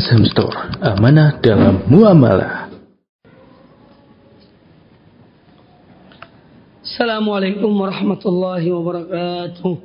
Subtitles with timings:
[0.00, 2.72] Azam Store, amanah dalam muamalah.
[6.80, 9.78] السلام عليكم ورحمة الله وبركاته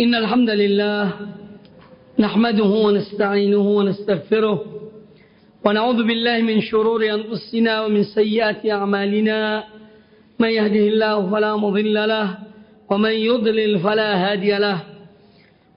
[0.00, 1.02] إن الحمد لله
[2.18, 4.58] نحمده ونستعينه ونستغفره
[5.66, 9.64] ونعوذ بالله من شرور أنفسنا ومن سيئات أعمالنا
[10.38, 12.26] من يهده الله فلا مضل له
[12.90, 14.78] ومن يضلل فلا هادي له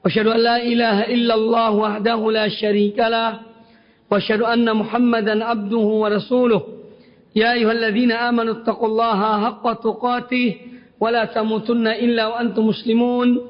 [0.05, 3.39] وأشهد أن لا إله إلا الله وحده لا شريك له
[4.11, 6.61] وأشهد أن محمدا عبده ورسوله.
[7.35, 10.55] يا أيها الذين آمنوا اتقوا الله حق تقاته
[10.99, 13.41] ولا تموتن إلا وأنتم مسلمون.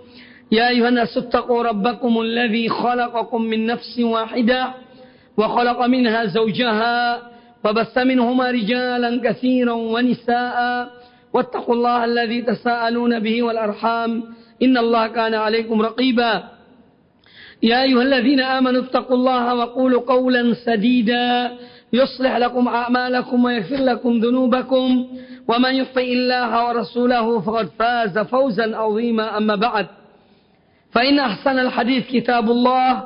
[0.51, 4.73] يا أيها الناس اتقوا ربكم الذي خلقكم من نفس واحدة
[5.37, 7.21] وخلق منها زوجها
[7.65, 10.89] وبث منهما رجالا كثيرا ونساء.
[11.33, 14.23] واتقوا الله الذي تساءلون به والأرحام.
[14.61, 16.43] إن الله كان عليكم رقيبا.
[17.63, 21.51] يا أيها الذين آمنوا اتقوا الله وقولوا قولا سديدا.
[21.93, 25.07] يصلح لكم أعمالكم ويغفر لكم ذنوبكم.
[25.47, 29.37] ومن يطع الله ورسوله فقد فاز فوزا عظيما.
[29.37, 29.87] أما بعد
[30.91, 33.03] فإن أحسن الحديث كتاب الله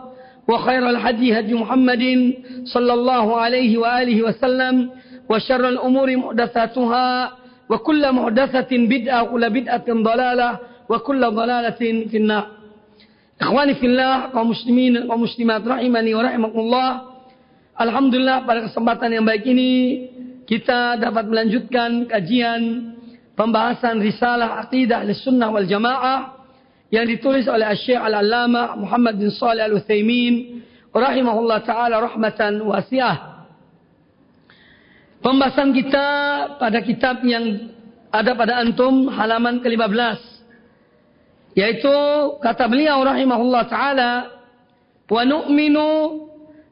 [0.47, 4.89] وخير الحديث هدي محمد صلى الله عليه وآله وسلم
[5.29, 7.31] وشر الأمور محدثاتها
[7.69, 12.57] وكل محدثة بدعة وكل بدعة ضلالة wa kullu dhalalatin finnar.
[13.37, 16.89] Ikhwani fillah, kaum muslimin, kaum muslimat rahimani wa rahimakumullah.
[17.77, 19.71] Alhamdulillah pada kesempatan yang baik ini
[20.49, 22.95] kita dapat melanjutkan kajian
[23.37, 26.49] pembahasan risalah aqidah sunnah wal jamaah
[26.89, 33.45] yang ditulis oleh Syekh Al-Allamah Muhammad bin Shalih Al-Utsaimin rahimahullah taala rahmatan wasi'ah.
[35.21, 36.07] Pembahasan kita
[36.57, 37.69] pada kitab yang
[38.09, 40.36] ada pada antum halaman ke-15
[41.57, 41.89] yaitu
[42.37, 44.11] kata beliau rahimahullah taala
[45.09, 45.89] wa nu'minu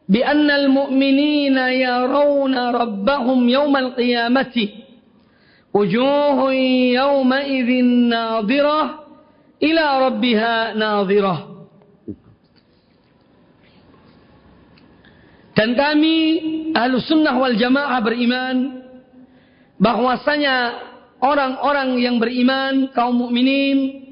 [0.06, 4.86] bi annal mu'minina yarawna rabbahum yawmal qiyamati
[5.74, 6.54] wujuhun
[6.94, 9.10] yawma idzin nadhirah
[9.58, 11.40] ila rabbiha nadhirah.
[15.56, 16.16] Dan kami
[16.76, 18.86] ahlu sunnah wal jamaah beriman
[19.80, 20.56] bahwasanya
[21.24, 24.05] orang-orang yang beriman kaum mukminin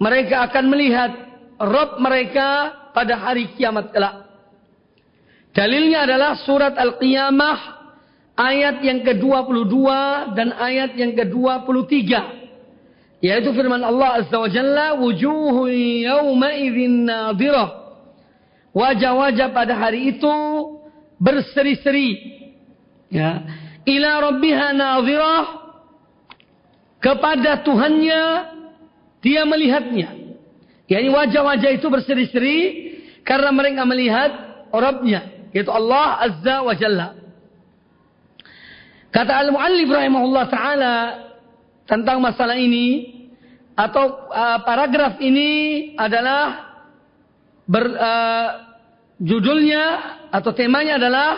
[0.00, 1.12] mereka akan melihat
[1.60, 4.24] Rob mereka pada hari kiamat kelak.
[5.52, 7.58] Dalilnya adalah surat Al-Qiyamah
[8.32, 9.76] ayat yang ke-22
[10.32, 11.92] dan ayat yang ke-23.
[13.20, 15.68] Yaitu firman Allah Azza wa Jalla, wujuhu
[16.08, 16.56] yawma.
[18.72, 20.34] Wajah-wajah pada hari itu
[21.20, 22.10] berseri-seri.
[23.12, 23.44] Ya.
[23.84, 25.44] Ila rabbiha nadirah
[27.02, 28.24] kepada Tuhannya
[29.20, 30.16] dia melihatnya.
[30.90, 32.58] Yani wajah-wajah itu berseri-seri
[33.22, 34.30] karena mereka melihat
[34.74, 35.48] Rabbnya.
[35.54, 37.08] Yaitu Allah Azza wa Jalla.
[39.10, 40.94] Kata Al-Mu'allif rahimahullah ta'ala
[41.86, 43.18] tentang masalah ini.
[43.78, 46.68] Atau uh, paragraf ini adalah
[47.64, 48.48] ber, uh,
[49.16, 49.84] judulnya
[50.28, 51.30] atau temanya adalah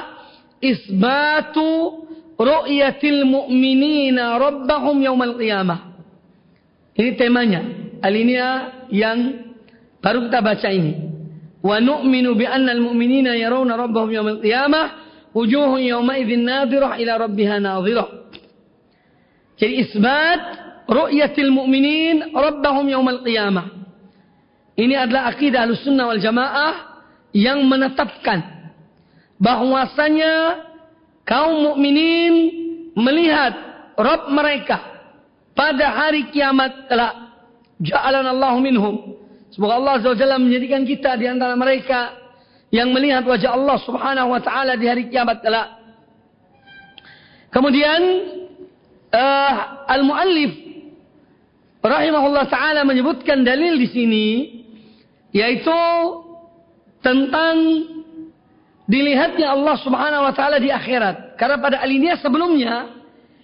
[0.62, 2.02] Isbatu
[2.38, 5.91] ru'yatil mu'minina rabbahum yawmal qiyamah.
[6.96, 7.60] Ini temanya.
[8.02, 8.50] Alinea
[8.92, 9.18] yang
[10.02, 10.92] baru kita baca ini.
[11.62, 14.86] Wa nu'minu bi anna al-mu'minina yarawna rabbahum yawmal qiyamah
[15.30, 18.10] wujuhun yawma idzin nadirah ila rabbiha nadirah.
[19.56, 20.40] Jadi isbat
[20.90, 23.66] ru'yatil mu'minin rabbahum yawmal qiyamah.
[24.74, 26.74] Ini adalah akidah Ahlussunnah wal Jamaah
[27.32, 28.72] yang menetapkan
[29.40, 30.64] bahwasanya
[31.24, 32.34] kaum mukminin
[32.96, 33.52] melihat
[33.96, 34.91] Rabb mereka
[35.52, 37.14] pada hari kiamat kelak.
[37.82, 39.18] Ja'alan Allah minhum.
[39.52, 42.16] Semoga Allah SWT menjadikan kita di antara mereka
[42.72, 45.76] yang melihat wajah Allah Subhanahu wa taala di hari kiamat kelak.
[47.52, 48.00] Kemudian
[49.12, 49.52] uh,
[49.92, 50.56] al-muallif
[51.84, 54.26] rahimahullah taala menyebutkan dalil di sini
[55.36, 55.76] yaitu
[57.04, 57.56] tentang
[58.88, 61.36] dilihatnya Allah Subhanahu wa taala di akhirat.
[61.36, 63.01] Karena pada alinea sebelumnya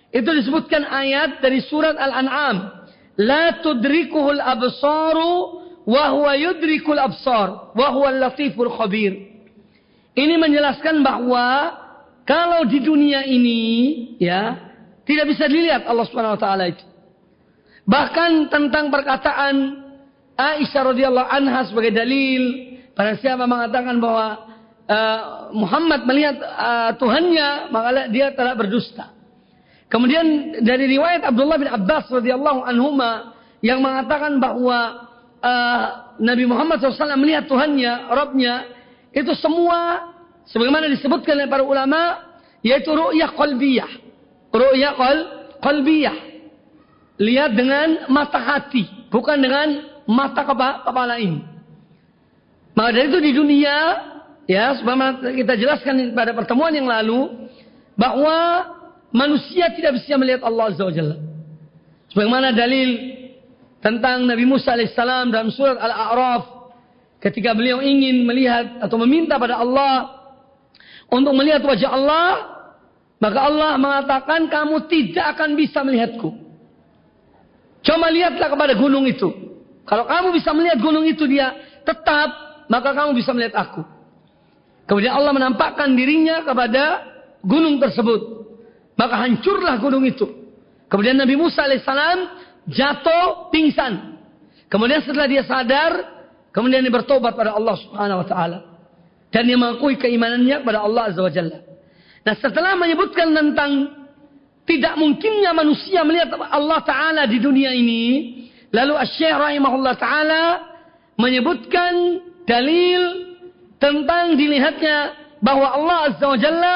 [0.08, 2.88] itu disebutkan ayat dari surat Al-An'am.
[3.18, 5.32] La tudrikuhul absaru
[5.88, 9.28] wa huwa yudrikul absar wa huwa latiful khabir.
[10.14, 11.76] Ini menjelaskan bahwa
[12.28, 13.60] kalau di dunia ini
[14.20, 14.70] ya
[15.08, 16.84] tidak bisa dilihat Allah Subhanahu wa taala itu.
[17.88, 19.54] Bahkan tentang perkataan
[20.38, 22.42] Aisyah radhiyallahu anha sebagai dalil
[22.94, 24.26] pada siapa mengatakan bahwa
[24.86, 25.20] uh,
[25.56, 29.17] Muhammad melihat uh, Tuhannya maka dia telah berdusta.
[29.88, 33.32] Kemudian dari riwayat Abdullah bin Abbas radhiyallahu anhuma
[33.64, 35.08] yang mengatakan bahwa
[35.40, 35.84] uh,
[36.20, 38.68] Nabi Muhammad SAW melihat Tuhannya, Robnya,
[39.16, 40.12] itu semua
[40.44, 42.20] sebagaimana disebutkan oleh para ulama
[42.60, 43.90] yaitu ru'yah qalbiyah.
[44.52, 45.18] Ru'yah qal
[45.64, 46.16] qalbiyah.
[47.18, 49.68] Lihat dengan mata hati, bukan dengan
[50.06, 50.44] mata
[50.84, 51.42] kepala ini.
[52.78, 53.76] Maka dari itu di dunia
[54.46, 57.50] ya sebagaimana kita jelaskan pada pertemuan yang lalu
[57.98, 58.77] bahwa
[59.14, 61.16] manusia tidak bisa melihat Allah Azza wa Jalla.
[62.12, 62.90] Sebagaimana dalil
[63.84, 66.44] tentang Nabi Musa alaihissalam dalam surat Al-A'raf
[67.20, 70.18] ketika beliau ingin melihat atau meminta pada Allah
[71.08, 72.28] untuk melihat wajah Allah,
[73.18, 76.30] maka Allah mengatakan kamu tidak akan bisa melihatku.
[77.82, 79.28] Coba lihatlah kepada gunung itu.
[79.88, 81.56] Kalau kamu bisa melihat gunung itu dia
[81.86, 82.28] tetap,
[82.68, 83.80] maka kamu bisa melihat aku.
[84.84, 87.04] Kemudian Allah menampakkan dirinya kepada
[87.44, 88.47] gunung tersebut.
[88.98, 90.26] Maka hancurlah gunung itu.
[90.90, 92.18] Kemudian Nabi Musa alaihissalam
[92.66, 94.18] jatuh pingsan.
[94.66, 95.92] Kemudian setelah dia sadar,
[96.50, 98.58] kemudian dia bertobat pada Allah Subhanahu wa taala.
[99.30, 101.62] Dan dia mengakui keimanannya kepada Allah Azza wa Jalla.
[102.26, 103.70] Nah, setelah menyebutkan tentang
[104.66, 108.04] tidak mungkinnya manusia melihat Allah taala di dunia ini,
[108.74, 110.42] lalu Asy-Syaikh rahimahullah taala
[111.16, 113.02] menyebutkan dalil
[113.78, 114.96] tentang dilihatnya
[115.38, 116.74] bahwa Allah Azza wa Jalla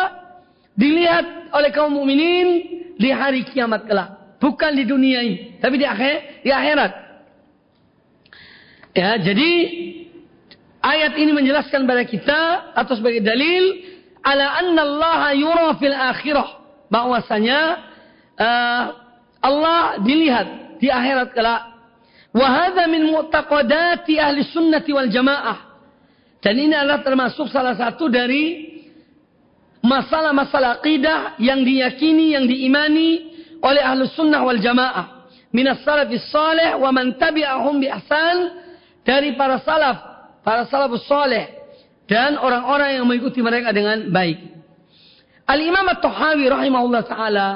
[0.76, 2.48] dilihat oleh kaum mukminin
[2.96, 6.92] di hari kiamat kelak, bukan di dunia ini, tapi di akhir di akhirat.
[8.92, 9.50] Ya, jadi
[10.84, 12.40] ayat ini menjelaskan kepada kita
[12.76, 13.88] atau sebagai dalil
[14.20, 16.48] ala anna Allah yura fil akhirah
[16.92, 17.60] bahwasanya
[18.36, 18.82] uh,
[19.40, 21.62] Allah dilihat di akhirat kelak.
[22.32, 25.72] Wa hadha min mu'taqadati ahli sunnati wal jamaah.
[26.42, 28.71] Dan ini adalah termasuk salah satu dari
[29.82, 35.28] masalah-masalah akidah yang diyakini, yang diimani oleh ahlu sunnah wal jamaah.
[35.52, 38.64] Minas salafis salih wa man tabi'ahum bi ahsan.
[39.02, 39.98] Dari para salaf,
[40.46, 41.44] para salafus salih.
[42.06, 44.38] Dan orang-orang yang mengikuti mereka dengan baik.
[45.46, 47.48] Al-Imam At-Tahawi rahimahullah ta'ala.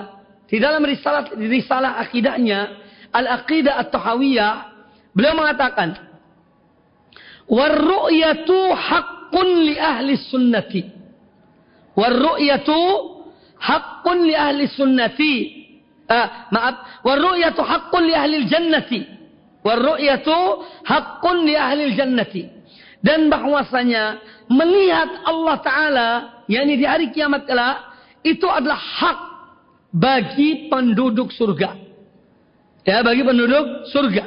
[0.47, 2.83] Di dalam risalah, risalah akidahnya.
[3.15, 4.55] Al-Aqidah At-Tahawiyah.
[5.15, 5.97] Beliau mengatakan.
[7.47, 10.83] Warru'yatu haqqun li ahli sunnati.
[14.37, 15.35] Ahli sunnati.
[16.07, 19.01] Ah, maaf, warru'yatu haqqun li ahli jannati.
[19.67, 20.39] Warru'yatu
[20.87, 22.47] haqqun li ahli jannati.
[23.03, 26.09] Dan bahwasanya melihat Allah Ta'ala,
[26.47, 27.83] yakni di hari kiamat kelak,
[28.23, 29.21] itu adalah hak
[29.91, 31.75] bagi penduduk surga.
[32.87, 34.25] Ya, bagi penduduk surga.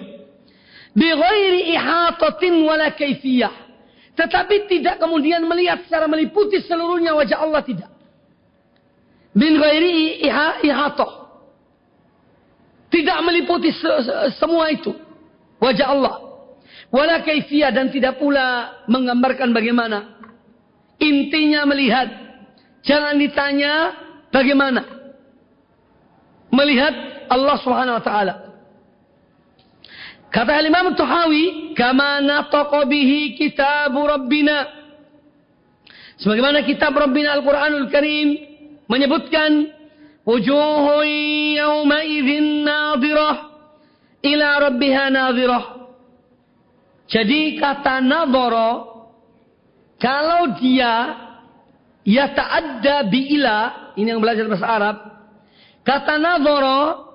[0.91, 3.68] Bi ghairi ihatatin wala kaifiyah.
[4.19, 7.87] Tetapi tidak kemudian melihat secara meliputi seluruhnya wajah Allah tidak.
[9.31, 11.31] Bin ghairi iha ihatoh.
[12.91, 14.91] Tidak meliputi se se semua itu.
[15.63, 16.15] Wajah Allah.
[16.91, 20.19] Wala kaifiyah dan tidak pula menggambarkan bagaimana.
[20.99, 22.11] Intinya melihat.
[22.83, 23.73] Jangan ditanya
[24.35, 24.83] bagaimana.
[26.51, 28.48] Melihat Allah subhanahu wa ta'ala.
[30.29, 34.69] Kata Imam Tuhawi, kama nataqa bihi kitab Rabbina.
[36.21, 38.37] Sebagaimana kitab Rabbina Al-Qur'anul Karim
[38.85, 39.73] menyebutkan
[40.27, 41.07] wujuhun
[41.57, 42.67] yawma idzin
[44.19, 45.65] ila rabbiha nadhirah.
[47.09, 48.85] Jadi kata nadhara
[49.97, 50.93] kalau dia
[52.05, 54.97] ya ta'adda bi ila, ini yang belajar bahasa Arab.
[55.81, 57.08] Kata nadhara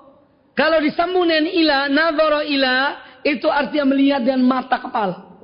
[0.54, 2.76] kalau disambung dengan ila, nadhara ila,
[3.26, 5.34] itu artinya melihat dengan mata kepala.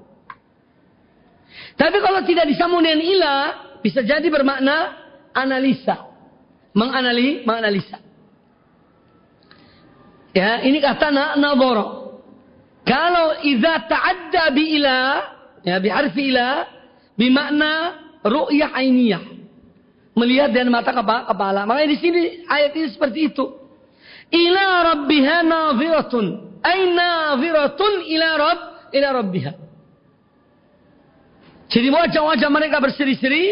[1.75, 3.37] Tapi kalau tidak disambung dengan ila,
[3.83, 4.95] bisa jadi bermakna
[5.35, 6.07] analisa.
[6.71, 7.99] Menganali, menganalisa.
[10.31, 12.14] Ya, ini kata na nadhara.
[12.87, 14.99] Kalau idza ta'adda bi ila,
[15.67, 16.71] ya bi harfi ila,
[17.19, 17.73] bermakna
[18.23, 19.26] ru'yah ainiyah.
[20.14, 21.67] Melihat dengan mata kepala.
[21.67, 23.60] Makanya di sini ayat ini seperti itu
[24.31, 26.27] ila rabbiha nadhiratun
[26.63, 28.63] ay nadhiratun ila rabb
[28.95, 29.53] ila rabbiha
[31.71, 33.45] jadi wajah-wajah mereka berseri-seri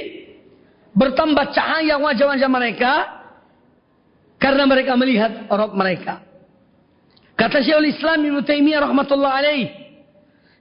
[0.91, 2.93] bertambah cahaya wajah-wajah mereka
[4.39, 6.23] karena mereka melihat Rabb mereka
[7.39, 9.71] kata Syekhul Islam Ibnu Taimiyah rahmatullah alaih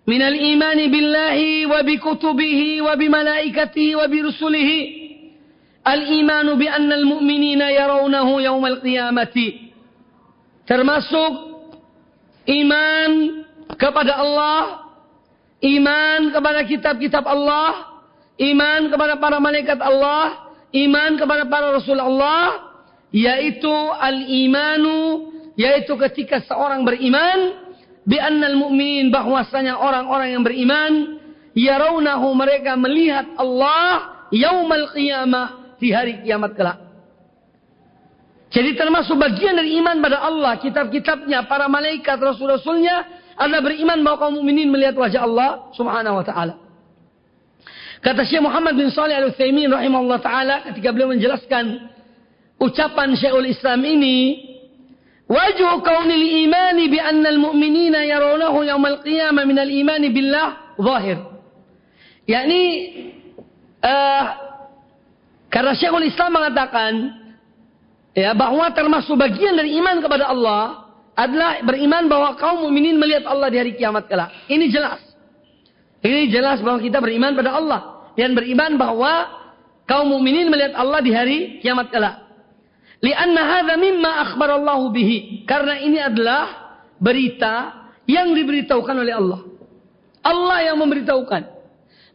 [0.05, 4.79] min al-imani billahi wa bi kutubihi wa bi malaikatihi wa bi rusulihi
[5.81, 9.66] al-imanu bi anna al-mu'minina yarawnahu yawm al-qiyamati
[10.67, 11.31] termasuk
[12.45, 13.09] iman
[13.79, 14.91] kepada Allah,
[15.63, 17.97] iman kepada kitab-kitab Allah,
[18.37, 22.75] iman kepada para malaikat Allah, iman kepada para rasul Allah,
[23.09, 27.65] yaitu al-imanu, yaitu ketika seorang beriman
[28.07, 30.93] bi annal mu'minin bahwasanya orang-orang yang beriman
[31.57, 36.86] yarawnahu mereka melihat Allah yaumal qiyamah di hari kiamat kelak.
[38.57, 43.05] Jadi termasuk bagian dari iman pada Allah, kitab-kitabnya, para malaikat, rasul-rasulnya
[43.37, 46.57] adalah beriman bahwa kaum mukminin melihat wajah Allah Subhanahu wa taala.
[48.01, 51.85] Kata Syekh Muhammad bin Shalih Al-Utsaimin rahimahullah taala ketika beliau menjelaskan
[52.57, 54.17] ucapan Syekhul Islam ini,
[55.29, 61.21] wajhu kaunil imani bi anna al-mu'minina yarawnahu yaumal qiyamah min al-imani billah zahir.
[62.25, 62.61] Yakni
[63.85, 64.23] uh,
[65.53, 66.93] karena Syekhul Islam mengatakan
[68.17, 73.53] ya bahwa termasuk bagian dari iman kepada Allah adalah beriman bahwa kaum mukminin melihat Allah
[73.53, 74.33] di hari kiamat kelak.
[74.49, 75.01] Ini jelas.
[76.01, 77.81] Ini jelas bahwa kita beriman pada Allah
[78.17, 79.13] dan beriman bahwa
[79.85, 82.25] kaum mukminin melihat Allah di hari kiamat kelak.
[83.01, 85.45] Lianna hadza mimma akhbarallahu bihi.
[85.45, 89.41] Karena ini adalah berita yang diberitahukan oleh Allah.
[90.25, 91.43] Allah yang memberitahukan.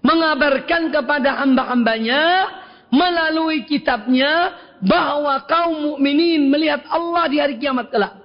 [0.03, 2.23] Mengabarkan kepada hamba-hambanya
[2.91, 8.19] melalui kitabnya bahwa kaum mukminin melihat Allah di hari kiamat kelak.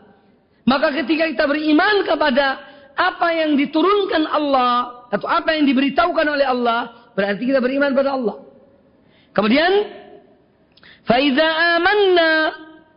[0.66, 2.60] Maka ketika kita beriman kepada
[2.98, 8.42] apa yang diturunkan Allah atau apa yang diberitahukan oleh Allah, berarti kita beriman pada Allah.
[9.32, 9.72] Kemudian,
[11.06, 11.48] faiza
[11.78, 12.30] amanna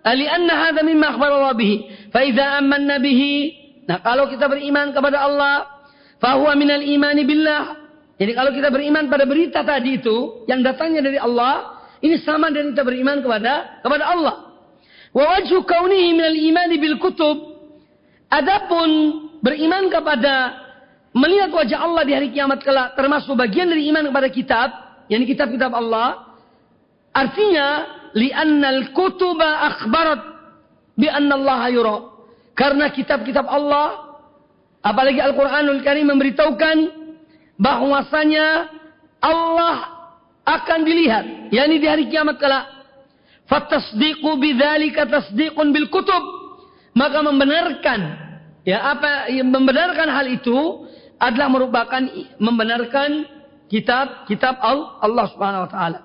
[0.08, 2.08] alianna hadza mimma akhbara bihi.
[2.10, 3.60] Faiza amanna bihi.
[3.86, 5.68] Nah, kalau kita beriman kepada Allah,
[6.16, 7.76] fahuwa minal imani billah.
[8.16, 12.76] Jadi kalau kita beriman pada berita tadi itu yang datangnya dari Allah, ini sama dengan
[12.76, 14.34] kita beriman kepada kepada Allah
[15.12, 17.60] wa wajhu kaunihi minal imani bil kutub
[18.32, 18.90] adapun
[19.44, 20.34] beriman kepada
[21.16, 24.68] melihat wajah Allah di hari kiamat kelak termasuk bagian dari iman kepada kitab
[25.10, 26.38] yakni kitab-kitab Allah
[27.10, 30.22] artinya li'annal kutuba akhbarat
[30.98, 31.98] bi anna Allah yura.
[32.52, 34.20] Karena kitab-kitab Allah
[34.84, 36.76] apalagi Al-Qur'anul Karim memberitahukan
[37.56, 38.68] bahwasanya
[39.20, 39.99] Allah
[40.44, 42.66] akan dilihat yakni di hari kiamat kala.
[43.50, 46.22] Fatasdiqu bidzalika tasdiqun bil kutub.
[46.94, 48.00] Maka membenarkan
[48.66, 50.86] ya apa yang membenarkan hal itu
[51.20, 52.02] adalah merupakan
[52.40, 53.26] membenarkan
[53.70, 54.58] kitab-kitab
[55.02, 55.98] Allah Subhanahu wa taala.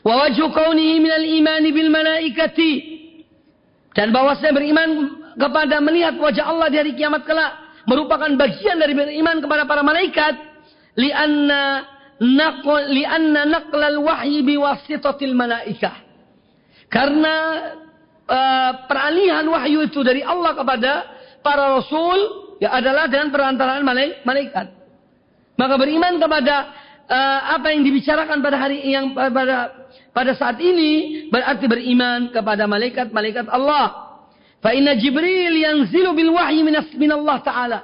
[0.00, 2.72] Wa wajhu kaunihi minal imani bil malaikati.
[3.90, 4.90] Dan bahwasanya beriman
[5.34, 7.52] kepada melihat wajah Allah di hari kiamat kelak
[7.90, 10.38] merupakan bagian dari beriman kepada para malaikat
[10.94, 11.86] lianna
[12.20, 15.96] lianna naqlal wahyi biwasitatil malaikah.
[16.92, 17.34] Karena
[18.28, 20.92] uh, peralihan wahyu itu dari Allah kepada
[21.40, 22.18] para rasul
[22.60, 23.82] ya adalah dengan perantaraan
[24.26, 24.66] malaikat.
[25.56, 26.54] Maka beriman kepada
[27.08, 29.72] uh, apa yang dibicarakan pada hari yang pada
[30.12, 34.12] pada saat ini berarti beriman kepada malaikat-malaikat Allah.
[34.60, 37.80] Fa inna Jibril yanzilu bil wahyi min Allah taala.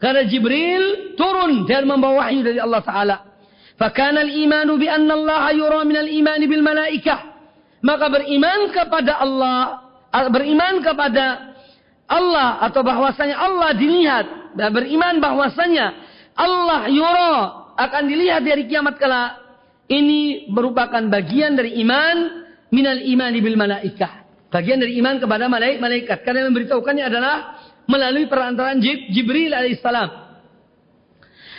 [0.00, 3.35] Karena Jibril turun dan membawa wahyu dari Allah taala.
[3.76, 7.20] Fa kana al imanu bi anna Allah yura min al iman bil malaikah.
[7.84, 9.84] Maka beriman kepada Allah,
[10.32, 11.54] beriman kepada
[12.08, 15.92] Allah atau bahwasanya Allah dilihat dan beriman bahwasanya
[16.32, 17.36] Allah yura
[17.76, 19.46] akan dilihat dari kiamat kelak
[19.86, 24.24] ini merupakan bagian dari iman minal imani bil malaikah.
[24.50, 26.24] Bagian dari iman kepada malaikat.
[26.24, 27.36] Karena yang memberitahukannya adalah
[27.86, 30.08] melalui perantaraan Jibril alaihissalam.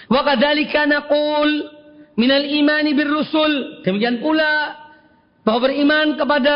[0.07, 1.76] Wa kadzalika naqul
[2.17, 3.85] minal imani bir rusul.
[3.85, 4.75] Demikian pula
[5.45, 6.55] bahwa beriman kepada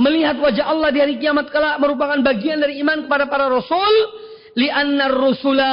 [0.00, 3.92] melihat wajah Allah di hari kiamat kala merupakan bagian dari iman kepada para rasul
[4.56, 5.72] li'anna ar-rusula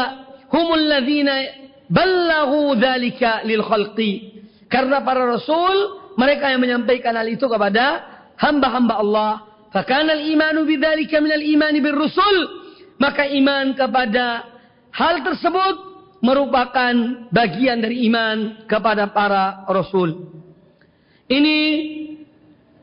[0.51, 1.39] humul ladzina
[1.88, 8.03] ballaghu dzalika lil khalqi karena para rasul mereka yang menyampaikan hal itu kepada
[8.36, 9.31] hamba-hamba Allah.
[9.71, 12.38] Fakana al-imanu bidzalika min al-imani bir-rusul.
[13.00, 14.43] Maka iman kepada
[14.91, 15.88] hal tersebut
[16.19, 16.93] merupakan
[17.31, 20.35] bagian dari iman kepada para rasul.
[21.29, 21.57] Ini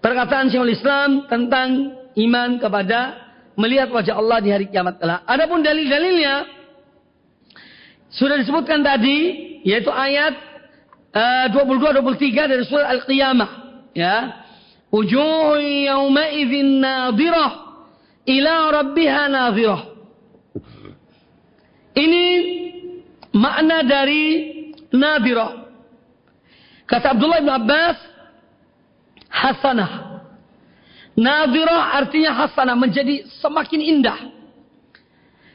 [0.01, 1.69] perkataan Syekhul Islam tentang
[2.17, 2.99] iman kepada
[3.57, 5.21] melihat wajah Allah di hari kiamat kelak.
[5.29, 6.47] Adapun dalil-dalilnya
[8.13, 9.19] sudah disebutkan tadi
[9.67, 10.33] yaitu ayat
[11.53, 13.51] 22 23 dari surah Al-Qiyamah
[13.97, 14.47] ya
[14.93, 15.57] wujuh
[15.89, 17.53] yawma idzin nadhirah
[18.29, 19.83] ila rabbiha nadhirah
[21.97, 22.25] ini
[23.37, 24.25] makna dari
[24.89, 25.69] nadhirah
[26.89, 27.99] kata Abdullah bin Abbas
[29.29, 29.93] hasanah
[31.13, 34.19] nadhirah artinya hasanah menjadi semakin indah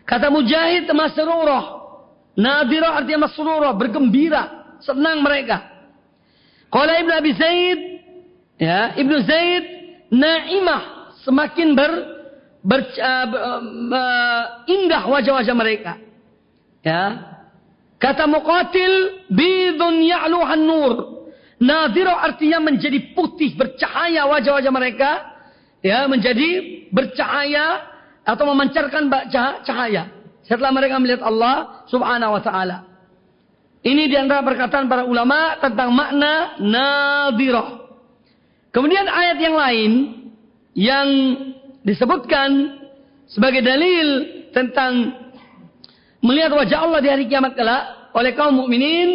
[0.06, 1.82] kata Mujahid masrurah
[2.38, 5.62] nadhirah artinya masrurah bergembira senang mereka.
[6.72, 7.80] Kalau Ibnu Abi Zaid,
[8.58, 9.64] ya, Ibnu Zaid
[10.12, 11.92] naimah semakin ber,
[12.66, 13.28] ber uh,
[13.92, 16.00] uh, indah wajah-wajah mereka.
[16.82, 17.30] Ya.
[18.02, 20.94] Kata Muqatil, bidun ya'luhan nur.
[21.62, 25.12] Nadhiro artinya menjadi putih, bercahaya wajah-wajah mereka.
[25.86, 27.86] Ya, menjadi bercahaya
[28.26, 29.06] atau memancarkan
[29.62, 30.10] cahaya.
[30.42, 32.78] Setelah mereka melihat Allah subhanahu wa ta'ala.
[33.82, 37.82] Ini di antara perkataan para ulama tentang makna nadhirah.
[38.70, 39.92] Kemudian ayat yang lain
[40.78, 41.08] yang
[41.82, 42.78] disebutkan
[43.26, 44.08] sebagai dalil
[44.54, 45.21] tentang
[46.22, 49.10] melihat wajah Allah di hari kiamat kelak oleh kaum mukminin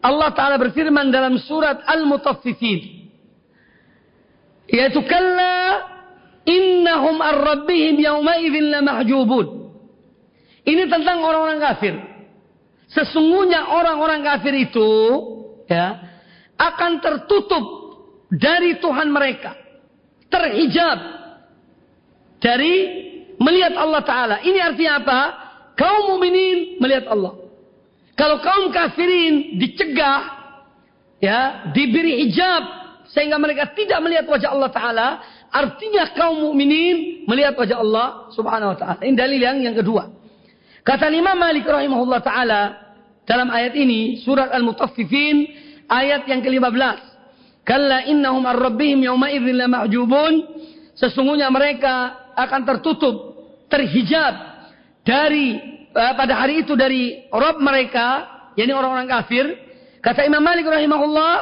[0.00, 3.08] Allah taala berfirman dalam surat Al-Mutaffifin.
[4.68, 5.84] Yaitu kalla
[6.44, 8.68] innahum ar-rabbihim yawma idzin
[10.68, 11.96] ini tentang orang-orang kafir.
[12.92, 14.90] Sesungguhnya orang-orang kafir itu
[15.64, 15.96] ya
[16.60, 17.64] akan tertutup
[18.28, 19.56] dari Tuhan mereka.
[20.28, 20.98] Terhijab
[22.36, 22.74] dari
[23.40, 24.36] melihat Allah taala.
[24.44, 25.20] Ini artinya apa
[25.78, 27.38] Kaum mukminin melihat Allah.
[28.18, 30.20] Kalau kaum kafirin dicegah,
[31.22, 32.62] ya, diberi hijab
[33.14, 35.08] sehingga mereka tidak melihat wajah Allah Taala,
[35.54, 38.98] artinya kaum mukminin melihat wajah Allah Subhanahu Wa Taala.
[39.06, 40.10] Ini dalil yang yang kedua.
[40.82, 42.62] Kata Imam Malik rahimahullah taala
[43.28, 45.44] dalam ayat ini surat Al-Mutaffifin
[45.84, 46.96] ayat yang ke-15.
[47.60, 50.32] Kalla innahum ar-rabbihim yawma idzin lamahjubun.
[50.96, 53.36] Sesungguhnya mereka akan tertutup,
[53.68, 54.47] terhijab
[55.08, 55.56] dari
[55.96, 58.28] uh, pada hari itu dari Rob mereka,
[58.60, 59.56] yakni orang-orang kafir.
[60.04, 61.34] Kata Imam Malik rahimahullah,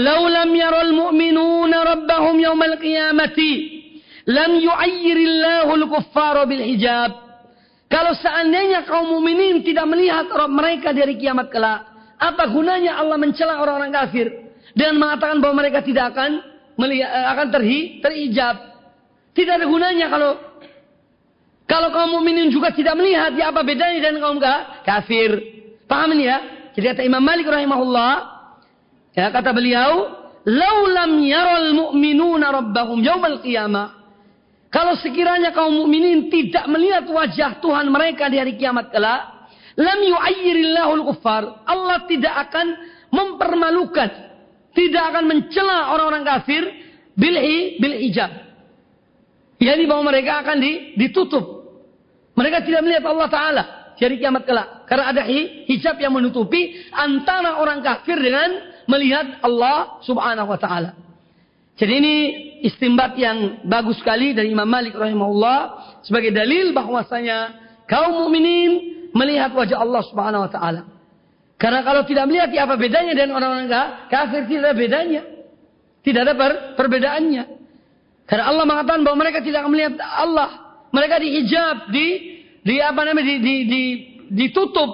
[0.00, 3.52] "Lau lam yaral mu'minuna rabbahum yaumal qiyamati,
[4.24, 7.28] lam yu'ayyirillahu al-kuffara bil hijab."
[7.90, 13.60] Kalau seandainya kaum mukminin tidak melihat Rob mereka dari kiamat kelak, apa gunanya Allah mencela
[13.60, 14.30] orang-orang kafir
[14.78, 16.38] dan mengatakan bahwa mereka tidak akan
[16.78, 18.56] melihat, akan terhi, terhijab?
[19.34, 20.49] Tidak ada gunanya kalau
[21.70, 24.42] kalau kaum mukminin juga tidak melihat, ya apa bedanya dengan kaum
[24.82, 25.38] kafir?
[25.86, 26.38] Paham ini ya?
[26.74, 28.12] Jadi kata Imam Malik rahimahullah,
[29.14, 30.10] ya kata beliau,
[30.50, 34.02] "Laulam yaral mu'minuna rabbahum yaumal qiyamah."
[34.66, 39.46] Kalau sekiranya kaum mukminin tidak melihat wajah Tuhan mereka di hari kiamat kelak,
[39.78, 41.62] lam yu'ayyirillahu al-kuffar.
[41.70, 42.66] Allah tidak akan
[43.14, 44.10] mempermalukan,
[44.74, 46.66] tidak akan mencela orang-orang kafir
[47.14, 48.30] bilhi bil hijab.
[49.62, 50.56] Yani bahwa mereka akan
[50.98, 51.59] ditutup
[52.40, 53.64] mereka tidak melihat Allah Ta'ala
[54.00, 54.88] dari kiamat kelak.
[54.88, 55.22] Karena ada
[55.68, 60.90] hijab yang menutupi antara orang kafir dengan melihat Allah Subhanahu Wa Ta'ala.
[61.80, 62.14] Jadi ini
[62.60, 65.58] istimbat yang bagus sekali dari Imam Malik rahimahullah
[66.04, 67.56] sebagai dalil bahwasanya
[67.88, 70.82] kaum mukminin melihat wajah Allah Subhanahu wa taala.
[71.56, 73.68] Karena kalau tidak melihat ya apa bedanya dengan orang-orang
[74.12, 75.22] kafir tidak ada bedanya.
[76.04, 77.44] Tidak ada per perbedaannya.
[78.28, 80.48] Karena Allah mengatakan bahwa mereka tidak akan melihat Allah
[80.92, 82.29] mereka dihijab, di
[82.60, 83.82] di apa namanya di, di, di
[84.30, 84.90] ditutup,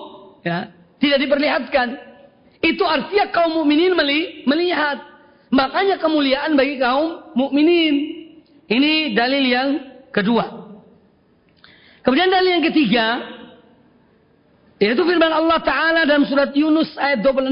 [0.47, 0.71] ya,
[1.03, 1.89] tidak diperlihatkan.
[2.63, 3.95] Itu artinya kaum mukminin
[4.49, 4.99] melihat.
[5.53, 7.95] Makanya kemuliaan bagi kaum mukminin.
[8.67, 9.69] Ini dalil yang
[10.11, 10.67] kedua.
[12.03, 13.07] Kemudian dalil yang ketiga
[14.77, 17.49] yaitu firman Allah taala dalam surat Yunus ayat 26.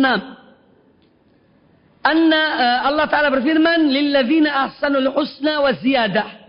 [2.04, 6.43] Anna uh, Allah taala berfirman lilladzina ahsanul husna wa ziyadah.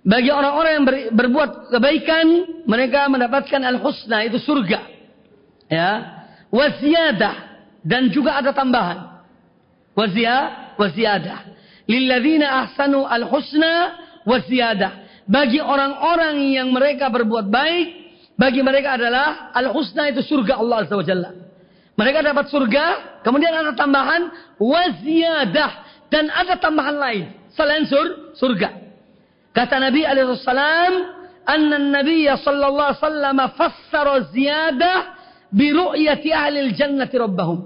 [0.00, 2.26] Bagi orang-orang yang ber, berbuat kebaikan,
[2.64, 4.80] mereka mendapatkan al-husna, itu surga.
[5.68, 5.90] Ya.
[6.48, 7.36] Waziyadah.
[7.84, 9.24] Dan juga ada tambahan.
[9.92, 11.38] Wazia, waziyadah.
[11.84, 15.24] Lilladzina ahsanu al-husna waziyadah.
[15.28, 17.88] Bagi orang-orang yang mereka berbuat baik,
[18.40, 21.30] bagi mereka adalah al-husna itu surga Allah Azza wa Jalla.
[22.00, 22.84] Mereka dapat surga,
[23.20, 25.70] kemudian ada tambahan waziyadah
[26.08, 28.79] dan ada tambahan lain selain sur, surga.
[29.50, 30.92] Kata Nabi alaihissalam,
[31.46, 34.98] anna Nabi sallallahu alaihi wasallam fassara ziyadah
[35.50, 37.58] bi ru'yati ahli jannati rabbahum.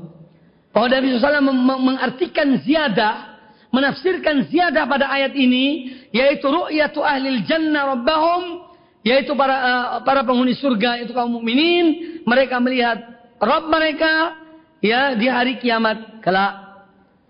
[0.75, 3.39] Bahwa Nabi SAW mengartikan ziyadah,
[3.71, 8.65] menafsirkan ziyadah pada ayat ini, yaitu ru'yatu ahli jannah rabbahum,
[9.05, 12.99] yaitu para uh, para penghuni surga itu kaum mukminin, mereka melihat
[13.37, 14.41] Rabb mereka
[14.81, 16.65] ya di hari kiamat kelak.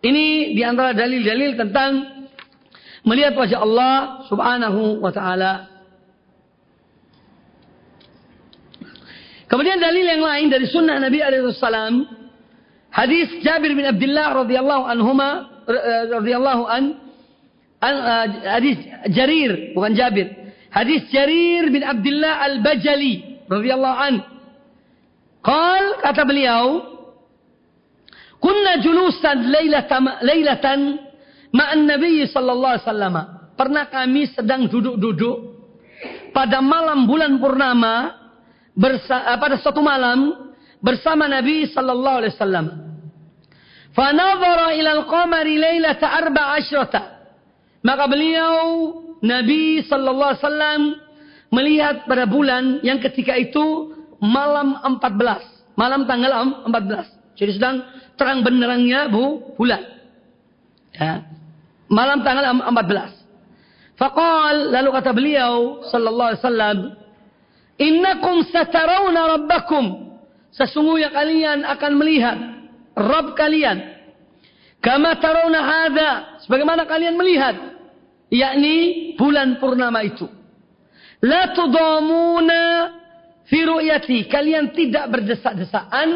[0.05, 2.14] Ini di antara dalil-dalil tentang
[3.05, 5.75] melihat wajah Allah Subhanahu wa taala.
[9.45, 12.09] Kemudian dalil yang lain dari sunnah Nabi alaihi salam
[12.91, 15.31] hadis Jabir bin Abdullah radhiyallahu anhuma
[16.11, 16.85] radhiyallahu an,
[17.85, 18.27] an uh,
[18.59, 18.81] hadis
[19.13, 20.33] Jarir bukan Jabir
[20.73, 24.15] hadis Jarir bin Abdullah al-Bajali radhiyallahu an
[25.45, 26.65] Qal kata beliau
[28.41, 30.79] kunna julusan lailatan lailatan
[31.55, 33.17] ma'an Nabi sallallahu alaihi wasallam.
[33.55, 35.37] Pernah kami sedang duduk-duduk
[36.35, 38.19] pada malam bulan purnama
[38.75, 40.51] bersa, eh, pada suatu malam
[40.83, 42.67] bersama Nabi sallallahu alaihi wasallam.
[43.95, 46.59] Fanadhara ila al-qamari lailata arba.
[47.87, 48.59] Maka beliau
[49.23, 50.83] Nabi sallallahu alaihi wasallam
[51.55, 55.79] melihat pada bulan yang ketika itu malam 14.
[55.79, 56.33] Malam tanggal
[56.67, 57.39] 14.
[57.39, 57.87] Jadi sedang
[58.19, 59.83] terang benderangnya bu, bulan.
[60.95, 61.34] Ya.
[61.95, 63.95] Malam tanggal 14.
[63.95, 66.79] Faqal lalu kata beliau sallallahu alaihi wasallam,
[67.79, 70.19] "Innakum satarawna rabbakum."
[70.51, 72.39] Sesungguhnya kalian akan melihat
[72.95, 73.95] Rabb kalian.
[74.79, 76.11] Kama tarawna hadza,
[76.47, 77.57] sebagaimana kalian melihat
[78.31, 80.31] yakni bulan purnama itu.
[81.25, 82.63] La tudamuna
[83.49, 84.29] fi ru'yati.
[84.31, 86.09] Kalian tidak berdesak-desaan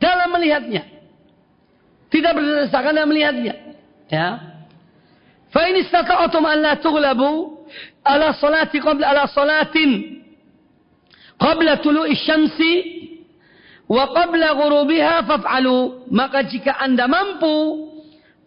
[0.00, 0.84] dalam melihatnya.
[2.08, 3.54] Tidak berdesak-desakan dalam melihatnya.
[4.08, 4.53] Ya.
[5.54, 7.62] Fa in istata'tum an la tughlabu
[8.02, 10.18] ala salati qabla ala salatin
[11.38, 12.72] qabla tulu'i syamsi
[13.86, 16.10] wa qabla ghurubiha faf'alu.
[16.10, 17.86] Maka jika Anda mampu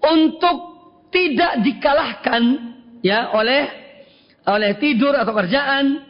[0.04, 0.58] untuk
[1.08, 2.43] tidak dikalahkan
[3.00, 3.63] ya oleh
[4.43, 6.04] oleh tidur atau kerjaan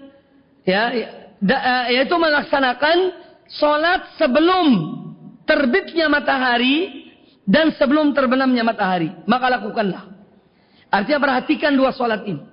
[0.66, 0.90] ya
[1.38, 2.98] da, yaitu melaksanakan
[3.54, 4.66] sholat sebelum
[5.46, 7.06] terbitnya matahari
[7.46, 9.14] dan sebelum terbenamnya matahari.
[9.30, 10.17] Maka lakukanlah.
[10.88, 12.44] Artinya perhatikan dua sholat ini.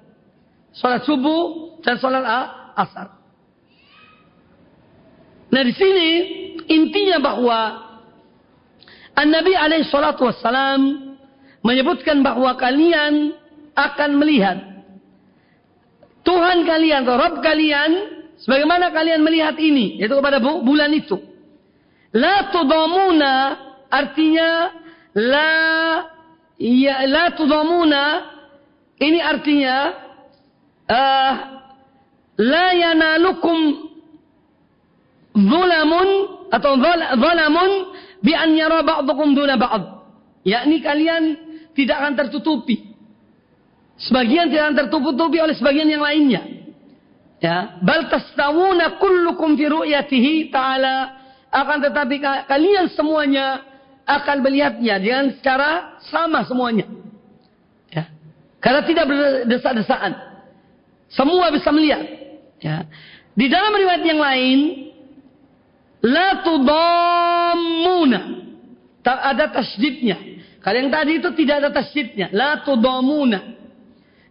[0.74, 2.24] Sholat subuh dan sholat
[2.74, 3.14] asar.
[5.54, 6.10] Nah di sini
[6.66, 7.58] intinya bahwa
[9.14, 11.14] An-Nabi alaihi salatu wassalam
[11.62, 13.38] menyebutkan bahwa kalian
[13.78, 14.58] akan melihat
[16.26, 21.16] Tuhan kalian atau Rabb kalian Sebagaimana kalian melihat ini, yaitu kepada bulan itu.
[22.14, 23.34] La tudamuna
[23.90, 24.74] artinya
[25.14, 25.52] la
[26.58, 28.04] ya la tudamuna
[29.00, 29.76] ini artinya
[30.86, 31.32] uh,
[32.38, 33.58] la yanalukum
[35.34, 36.08] zulamun
[36.54, 36.78] atau
[37.18, 37.70] zalamun
[38.22, 39.82] bi an yara ba'dukum duna ba'd.
[40.46, 41.24] Yakni kalian
[41.74, 42.94] tidak akan tertutupi.
[43.98, 46.42] Sebagian tidak akan tertutupi oleh sebagian yang lainnya.
[47.42, 50.96] Ya, bal tastawuna kullukum fi ru'yatihi ta'ala
[51.52, 52.16] akan tetapi
[52.48, 53.62] kalian semuanya
[54.04, 56.84] akan melihatnya dengan secara sama semuanya.
[57.88, 58.12] Ya.
[58.60, 60.12] Karena tidak berdesak-desaan.
[61.08, 62.04] Semua bisa melihat.
[62.60, 62.84] Ya.
[63.34, 64.58] Di dalam riwayat yang lain
[66.04, 68.20] la tudammuna.
[69.04, 70.16] Ada tasydidnya.
[70.64, 72.32] Kalau yang tadi itu tidak ada tasydidnya.
[72.32, 73.40] La tudammuna.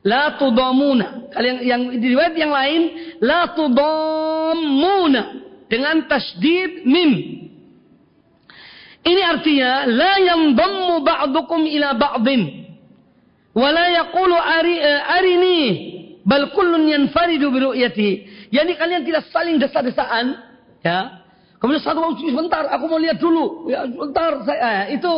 [0.03, 1.31] La tudamuna.
[1.33, 2.81] Kalian yang di riwayat yang lain
[3.21, 5.21] la tudamuna
[5.71, 7.42] dengan tasdid mim.
[9.03, 12.41] Ini artinya la yandammu ba'dukum ila ba'din
[13.51, 15.59] wa la yaqulu ari, uh, arini
[16.23, 18.13] bal kullun yanfaridu bi ru'yatihi.
[18.55, 20.39] Yani kalian tidak saling desa-desaan,
[20.79, 21.19] ya.
[21.59, 25.11] Kemudian satu sebentar aku mau lihat dulu, ya sebentar saya itu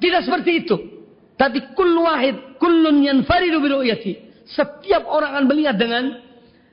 [0.00, 0.76] tidak seperti itu.
[1.36, 4.12] Tapi kul wahid, kullun yanfaridu bi ru'yati.
[4.48, 6.04] Setiap orang akan melihat dengan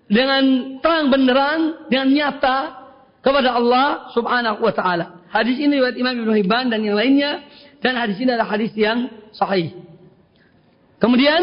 [0.07, 0.43] dengan
[0.79, 1.59] terang benderang,
[1.91, 2.82] dengan nyata
[3.23, 5.23] kepada Allah Subhanahu wa taala.
[5.31, 7.41] Hadis ini riwayat Imam Ibnu Hibban dan yang lainnya
[7.79, 9.73] dan hadis ini adalah hadis yang sahih.
[10.99, 11.41] Kemudian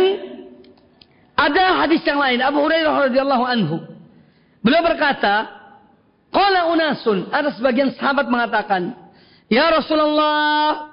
[1.34, 3.76] ada hadis yang lain Abu Hurairah radhiyallahu anhu.
[4.60, 5.48] Beliau berkata,
[6.28, 8.92] qala unasun, ada sebagian sahabat mengatakan,
[9.48, 10.90] "Ya Rasulullah,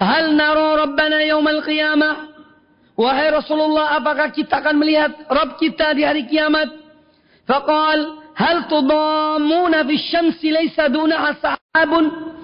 [0.00, 2.34] Hal naro Rabbana yaumal qiyamah?
[2.94, 6.70] Wahai Rasulullah, apakah kita akan melihat Rabb kita di hari kiamat?
[7.46, 12.34] Faqal, Hal tudamuna fi syamsi laisa dunaha sahabun.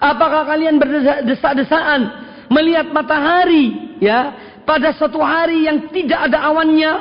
[0.00, 2.00] Apakah kalian berdesak-desaan
[2.52, 4.32] melihat matahari ya
[4.64, 6.92] pada satu hari yang tidak ada awannya?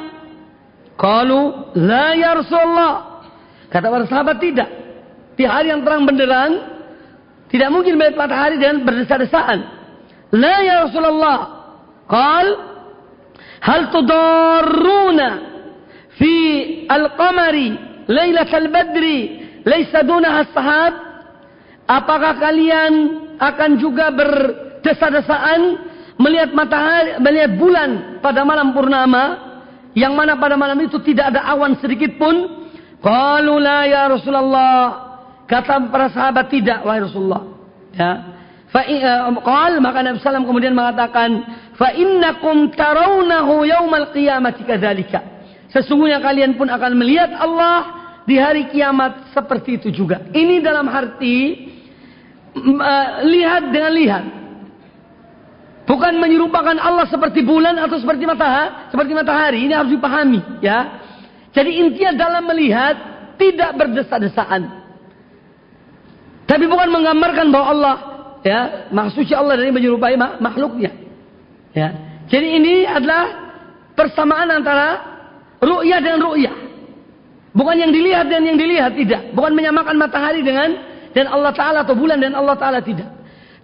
[0.96, 3.24] Kalau la ya Rasulullah.
[3.72, 4.70] Kata para sahabat tidak.
[5.36, 6.52] Di hari yang terang benderang
[7.52, 9.60] tidak mungkin melihat matahari dan berdesak-desaan.
[10.36, 11.40] La ya Rasulullah.
[12.06, 12.48] Qal
[13.64, 15.30] hal tudarruna
[16.16, 16.36] fi
[16.88, 19.20] al-qamari Lailatul Badri
[19.66, 20.94] laisa dunaha sahab?
[21.86, 22.94] Apakah kalian
[23.38, 25.62] akan juga berdesa-desaan
[26.18, 29.24] melihat matahari, melihat bulan pada malam purnama
[29.94, 32.66] yang mana pada malam itu tidak ada awan sedikit pun?
[33.06, 34.78] Qalu la ya Rasulullah.
[35.46, 37.44] Kata para sahabat tidak wahai Rasulullah.
[37.94, 38.12] Ya.
[38.74, 41.30] Fa eh, qal maka Nabi sallallahu kemudian mengatakan
[41.78, 45.35] fa innakum tarawnahu yaumal qiyamati kadzalika.
[45.76, 50.24] Sesungguhnya kalian pun akan melihat Allah di hari kiamat seperti itu juga.
[50.32, 51.68] Ini dalam arti
[52.56, 54.26] uh, lihat dengan lihat.
[55.84, 59.60] Bukan menyerupakan Allah seperti bulan atau seperti matahari, seperti matahari.
[59.68, 60.80] Ini harus dipahami, ya.
[61.52, 62.96] Jadi intinya dalam melihat
[63.36, 64.82] tidak berdesa-desaan.
[66.48, 67.96] Tapi bukan menggambarkan bahwa Allah
[68.48, 68.60] ya
[68.96, 70.92] maksudnya Allah dari menyerupai makhluknya.
[71.76, 71.90] Ya.
[72.32, 73.52] Jadi ini adalah
[73.94, 75.15] persamaan antara
[75.62, 76.56] ru'yah dan ru'yah.
[77.56, 79.32] Bukan yang dilihat dan yang dilihat tidak.
[79.32, 80.76] Bukan menyamakan matahari dengan
[81.16, 83.08] dan Allah Taala atau bulan dan Allah Taala tidak.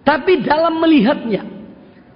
[0.02, 1.44] Tapi dalam melihatnya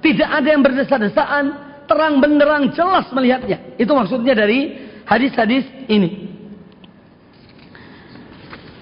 [0.00, 1.44] tidak ada yang berdesa-desaan,
[1.84, 3.76] terang benderang jelas melihatnya.
[3.76, 6.26] Itu maksudnya dari hadis-hadis ini.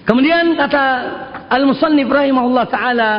[0.05, 0.83] Kemudian kata
[1.49, 3.11] Al-Musannif rahimahullah taala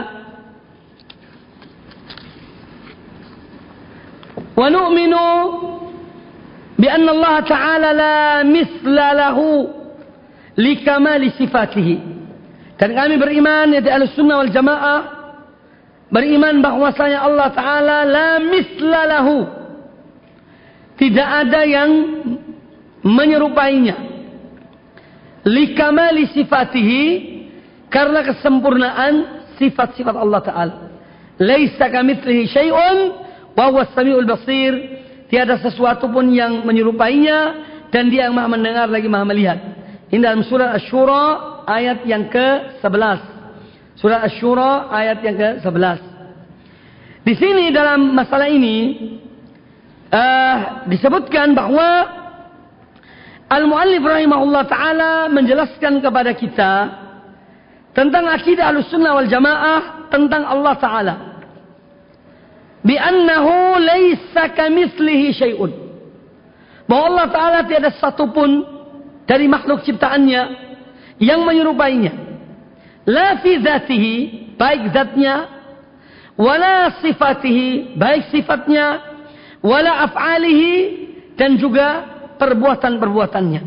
[4.56, 5.26] Wa nu'minu
[6.79, 9.37] بأن الله تعالى لا مثل له
[10.57, 11.89] لكمال صفاته
[12.81, 14.99] dan kami beriman yaitu al-sunnah wal jamaah
[16.09, 19.45] beriman bahwasanya Allah Ta'ala la misla lahu
[20.97, 21.91] tidak ada yang
[23.05, 23.95] menyerupainya
[25.45, 27.05] likamali sifatihi
[27.93, 29.13] karena kesempurnaan
[29.61, 30.75] sifat-sifat Allah Ta'ala
[31.37, 32.97] laisa kamitslihi syai'un
[33.53, 34.94] wa huwa samiul basir
[35.26, 37.38] Tiada sesuatu pun yang menyerupainya
[37.90, 39.58] dan dia yang maha mendengar lagi maha melihat.
[40.06, 41.24] Ini dalam surat Ash-Shura
[41.66, 43.18] ayat yang ke-11.
[43.98, 45.98] Surat Ash-Shura ayat yang ke-11.
[47.26, 48.78] Di sini dalam masalah ini
[50.14, 52.06] uh, disebutkan bahwa
[53.50, 56.72] Al-Muallif rahimahullah taala menjelaskan kepada kita
[57.98, 61.14] tentang akidah Ahlussunnah wal Jamaah tentang Allah taala
[62.86, 65.72] bi annahu laisa kamitslihi syai'un.
[66.86, 68.62] Bahwa Allah taala tiada satu pun
[69.26, 70.42] dari makhluk ciptaannya
[71.18, 72.14] yang menyerupainya.
[73.10, 74.14] La fi dzatihi,
[74.54, 75.50] baik zatnya,
[76.38, 79.02] wala sifatihi, baik sifatnya,
[79.66, 80.74] wala af'alihi
[81.34, 82.06] dan juga
[82.38, 83.62] perbuatan-perbuatannya.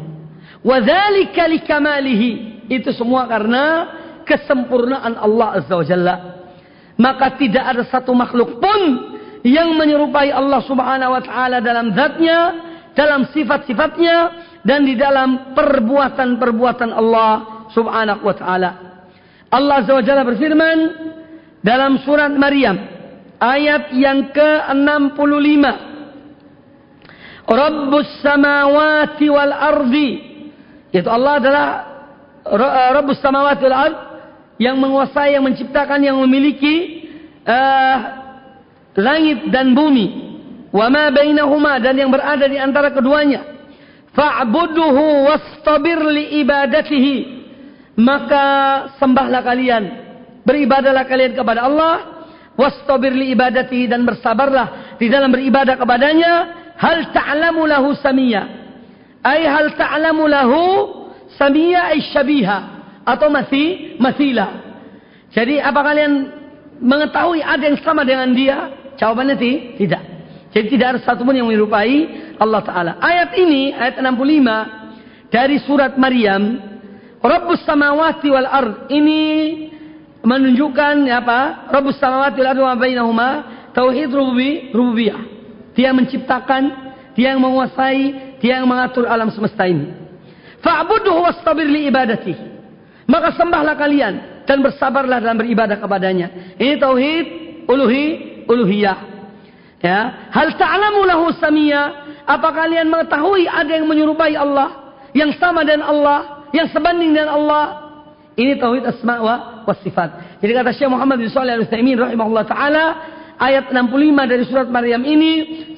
[0.63, 2.31] Wa dzalika likamalihi.
[2.69, 3.63] Itu semua karena
[4.29, 6.15] kesempurnaan Allah Azza wa Jalla
[6.99, 8.79] maka tidak ada satu makhluk pun
[9.47, 12.39] yang menyerupai Allah Subhanahu wa taala dalam zatnya,
[12.91, 14.17] dalam sifat-sifatnya
[14.67, 18.71] dan di dalam perbuatan-perbuatan Allah Subhanahu wa taala.
[19.49, 20.77] Allah Azza wa Jalla berfirman
[21.63, 22.75] dalam surat Maryam
[23.39, 25.63] ayat yang ke-65
[27.49, 30.09] Rabbus samawati wal ardi
[30.91, 31.67] yaitu Allah adalah
[32.99, 34.08] Rabbus samawati wal ardi
[34.59, 37.07] yang menguasai, yang menciptakan, yang memiliki
[37.47, 37.95] uh,
[38.99, 40.27] langit dan bumi.
[40.69, 43.41] Wa ma bainahuma dan yang berada di antara keduanya.
[44.13, 47.39] Fa'buduhu wastabir li ibadatihi.
[47.99, 48.45] Maka
[48.99, 49.83] sembahlah kalian,
[50.43, 51.95] beribadalah kalian kepada Allah,
[52.55, 56.31] wastabir li ibadatihi dan bersabarlah di dalam beribadah kepadanya.
[56.79, 58.43] Hal ta'lamu lahu samia.
[59.19, 60.63] Ay hal ta'lamu lahu
[61.35, 64.69] samia ay syabiha atau masih masila.
[65.29, 66.11] Jadi apa kalian
[66.81, 68.73] mengetahui ada yang sama dengan dia?
[68.97, 69.37] Jawabannya
[69.77, 70.03] tidak.
[70.49, 72.91] Jadi tidak ada satu pun yang menyerupai Allah Ta'ala.
[72.97, 76.57] Ayat ini, ayat 65 dari surat Maryam.
[77.21, 78.73] Rabbus samawati wal ard.
[78.89, 79.21] Ini
[80.25, 81.69] menunjukkan ya apa?
[81.69, 83.29] Rabbus samawati wal ard wa bainahuma.
[83.77, 85.21] Tauhid rububi, rububiyah.
[85.77, 86.63] Dia menciptakan,
[87.13, 88.01] dia yang menguasai,
[88.41, 89.93] dia yang mengatur alam semesta ini.
[90.65, 92.48] Fa'buduhu wastabir li ibadatihi.
[93.09, 96.53] Maka sembahlah kalian dan bersabarlah dalam beribadah kepadanya.
[96.61, 97.25] Ini tauhid
[97.65, 98.05] uluhi
[98.45, 98.97] uluhiyah.
[99.81, 102.05] Ya, hal ta'lamu lahu samia?
[102.29, 107.65] Apa kalian mengetahui ada yang menyerupai Allah, yang sama dengan Allah, yang sebanding dengan Allah?
[108.37, 110.37] Ini tauhid asma wa wasifat.
[110.37, 112.85] Jadi kata Syekh Muhammad bin Shalih Al-Utsaimin rahimahullah taala,
[113.41, 115.31] ayat 65 dari surat Maryam ini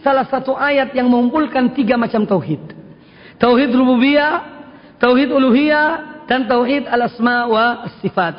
[0.03, 2.59] salah satu ayat yang mengumpulkan tiga macam tauhid.
[3.39, 4.43] Tauhid rububiyah,
[4.99, 8.31] tauhid uluhiyah, dan tauhid al-asma wa sifat.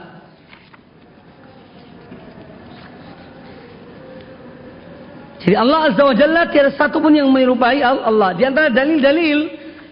[5.44, 8.32] Jadi Allah Azza wa Jalla tiada satu pun yang menyerupai Allah.
[8.32, 9.38] Di antara dalil-dalil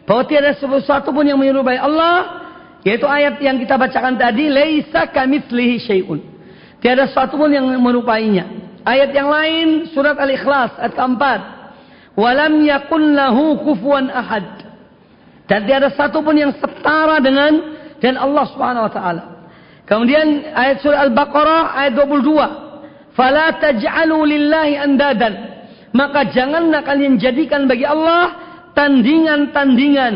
[0.08, 2.40] bahwa tiada sesuatu pun yang menyerupai Allah,
[2.88, 6.24] yaitu ayat yang kita bacakan tadi, laisa kamitslihi syai'un.
[6.80, 8.48] Tiada satu pun yang menyerupai-nya.
[8.80, 11.40] Ayat yang lain surat Al-Ikhlas ayat keempat.
[12.16, 14.64] Walam yakun lahu kufuwan ahad.
[15.44, 19.22] Dan tiada satu pun yang setara dengan dan Allah Subhanahu wa taala.
[19.84, 23.14] Kemudian ayat surah Al-Baqarah ayat 22.
[23.14, 25.34] Fala taj'alu lillahi andadan.
[25.90, 28.38] Maka janganlah kalian jadikan bagi Allah
[28.78, 30.14] tandingan-tandingan.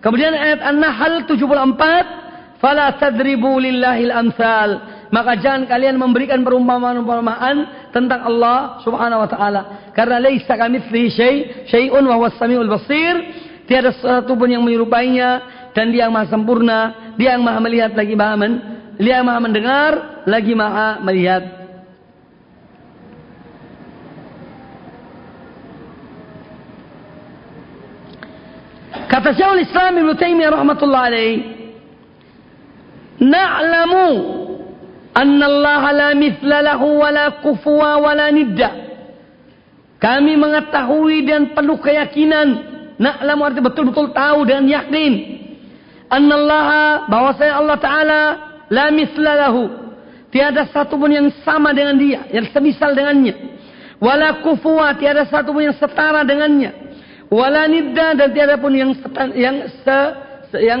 [0.00, 4.96] Kemudian ayat An-Nahl 74, fala tadribu lillahil amsal.
[5.12, 9.62] Maka jangan kalian memberikan perumpamaan-perumpamaan tentang Allah Subhanahu wa taala.
[9.94, 11.38] Karena laisa kamitslihi syai'
[11.70, 13.14] syai'un wa huwas samiul basir.
[13.66, 18.16] Tiada sesuatu pun yang menyerupainya dan dia yang maha sempurna, dia yang maha melihat lagi
[18.16, 18.52] maha men
[18.96, 21.44] Dia maha mendengar, lagi maha melihat.
[29.12, 31.36] Kata Syekhul Islam Ibn Taimiyah rahmatullah alaih,
[33.20, 34.08] "Na'lamu
[35.12, 38.70] anna Allah la mithla lahu wa la kufuwa wa nidda."
[40.00, 42.48] Kami mengetahui dan penuh keyakinan,
[42.96, 45.35] na'lamu artinya betul-betul tahu dan yakin
[46.10, 48.20] annallaha bahwa saya Allah taala
[48.70, 49.64] la mithla lahu.
[50.30, 53.56] Tiada satu pun yang sama dengan dia, yang semisal dengannya.
[53.96, 56.86] Wala kufuwa, tiada satu pun yang setara dengannya
[57.30, 58.94] wala nidda dan tiada pun yang
[59.34, 59.98] yang se,
[60.62, 60.80] yang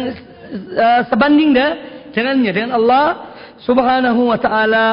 [0.78, 1.70] uh, sebanding dah
[2.14, 3.34] dengannya dengan Allah
[3.66, 4.86] Subhanahu wa taala.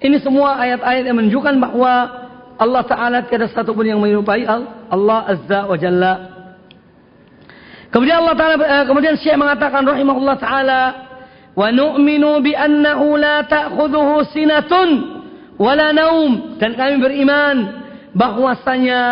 [0.00, 1.92] Ini semua ayat-ayat yang menunjukkan bahwa
[2.56, 4.46] Allah taala tiada satu pun yang menyerupai
[4.88, 6.12] Allah Azza wa Jalla.
[7.90, 10.82] Kemudian Allah taala uh, kemudian Syekh mengatakan rahimahullah taala
[11.58, 14.88] wa nu'minu bi annahu la ta'khudhuhu sinatun
[15.58, 17.56] wala naum dan kami beriman
[18.14, 19.02] bahwasanya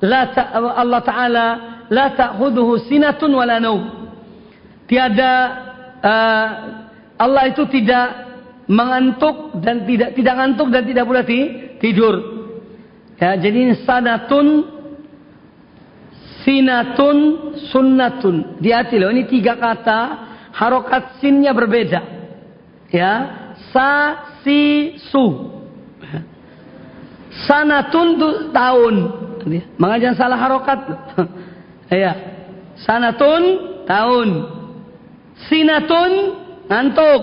[0.00, 1.46] la ta, Allah Taala
[1.92, 3.82] la ta'khudhuhu sinatun wala naum.
[4.88, 5.32] Tiada
[6.00, 6.48] uh,
[7.20, 8.28] Allah itu tidak
[8.68, 11.22] mengantuk dan tidak tidak ngantuk dan tidak pula
[11.80, 12.14] tidur.
[13.18, 14.77] Ya, jadi sanatun
[16.42, 17.16] sinatun
[17.70, 18.60] sunnatun.
[18.62, 20.00] Di-hati loh, ini tiga kata
[20.54, 22.00] harokat sinnya berbeda.
[22.88, 23.12] Ya,
[23.70, 23.90] sa
[24.42, 25.56] si su.
[27.46, 28.94] Sanatun itu tahun.
[29.78, 30.78] Jangan salah harokat.
[31.86, 32.12] Iya.
[32.84, 33.42] Sanatun
[33.86, 34.28] tahun.
[35.46, 36.12] Sinatun
[36.66, 37.22] ngantuk.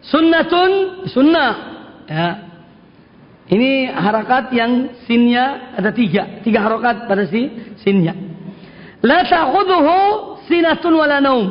[0.00, 1.52] Sunnatun sunnah.
[2.08, 2.47] Ya.
[3.48, 6.44] Ini harakat yang sinnya ada tiga.
[6.44, 7.48] Tiga harokat pada si
[7.80, 8.12] sinnya.
[9.00, 9.96] La ta'khudhuhu
[10.44, 11.48] sinatun wala naum.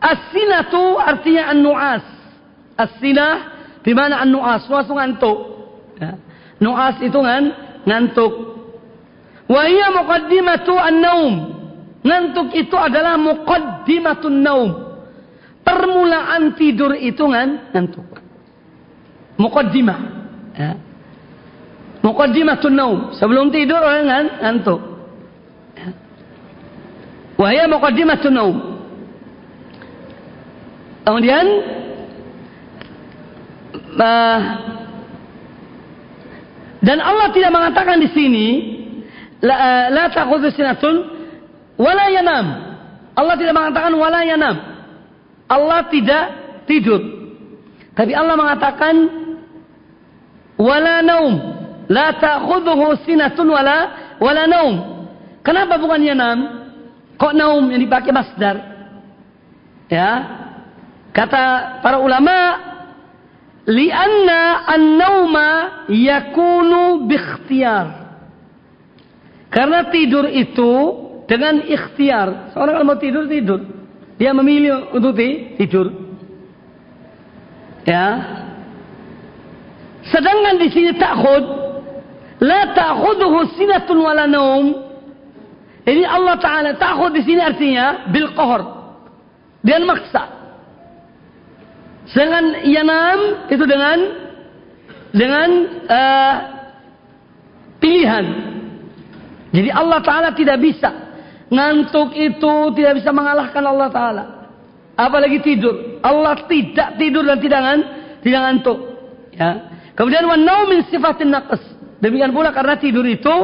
[0.00, 2.04] As-sinatu artinya an-nu'as.
[2.80, 3.32] As-sinah
[3.84, 4.64] di mana an-nu'as?
[4.64, 5.38] Nu'as ngantuk.
[6.00, 6.16] Ya.
[6.56, 7.42] Nu'as itu kan
[7.84, 8.32] ngantuk.
[9.44, 11.34] Wahia muqaddimatu an-naum.
[12.00, 14.70] Ngantuk itu adalah muqaddimatun naum.
[15.66, 18.06] Permulaan tidur itu kan ngantuk.
[19.36, 20.00] Muqaddimah.
[20.56, 20.85] Ya.
[22.06, 22.98] Muqaddimatun naum.
[23.18, 24.78] Sebelum tidur orang ngantuk.
[25.74, 25.90] Ya.
[27.34, 28.56] Wahia muqaddimatun naum.
[31.02, 31.46] Kemudian
[33.98, 34.40] uh,
[36.82, 38.46] dan Allah tidak mengatakan di sini
[39.42, 40.94] la, la ta'khudhu sinatun
[41.74, 42.46] wala yanam.
[43.18, 44.56] Allah tidak mengatakan wala yanam.
[45.50, 46.24] Allah tidak
[46.70, 47.02] tidur.
[47.98, 48.94] Tapi Allah mengatakan
[50.54, 51.55] wala naum.
[51.86, 53.78] La ta'khudhuhu sinatun wala
[54.18, 54.76] wala naum.
[55.46, 56.38] Kenapa bukan yanam?
[57.16, 58.56] Kok naum yang dipakai masdar?
[59.86, 60.10] Ya.
[61.14, 62.38] Kata para ulama,
[63.64, 65.48] li'anna an-nauma
[65.88, 67.86] yakunu bi ikhtiyar.
[69.48, 70.72] Karena tidur itu
[71.24, 72.52] dengan ikhtiar.
[72.52, 73.60] Seorang kalau mau tidur, tidur.
[74.16, 75.92] Dia memilih untuk tidur.
[77.88, 78.06] Ya.
[80.12, 81.44] Sedangkan di sini takhud.
[82.40, 84.66] La ta'khudhuhu sinatun wala naum.
[85.86, 88.62] Ini Allah Ta'ala takhud di sini artinya bil qahar.
[89.62, 90.22] Dia maksa.
[92.10, 93.18] Sedangkan yanam
[93.50, 93.98] itu dengan
[95.14, 95.48] dengan
[95.86, 96.34] uh,
[97.78, 98.26] pilihan.
[99.54, 100.90] Jadi Allah Ta'ala tidak bisa.
[101.46, 104.24] Ngantuk itu tidak bisa mengalahkan Allah Ta'ala.
[104.98, 106.02] Apalagi tidur.
[106.02, 107.60] Allah tidak tidur dan tidak,
[108.26, 108.78] tidak ngantuk.
[109.36, 109.50] Ya.
[109.94, 111.75] Kemudian wanau min sifatin naqas.
[112.00, 113.36] Demikian pula karena tidur itu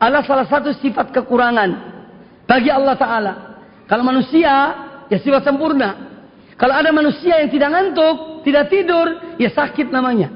[0.00, 1.70] adalah salah satu sifat kekurangan
[2.46, 3.32] bagi Allah Ta'ala.
[3.90, 4.54] Kalau manusia,
[5.10, 6.08] ya sifat sempurna.
[6.54, 10.30] Kalau ada manusia yang tidak ngantuk, tidak tidur, ya sakit namanya.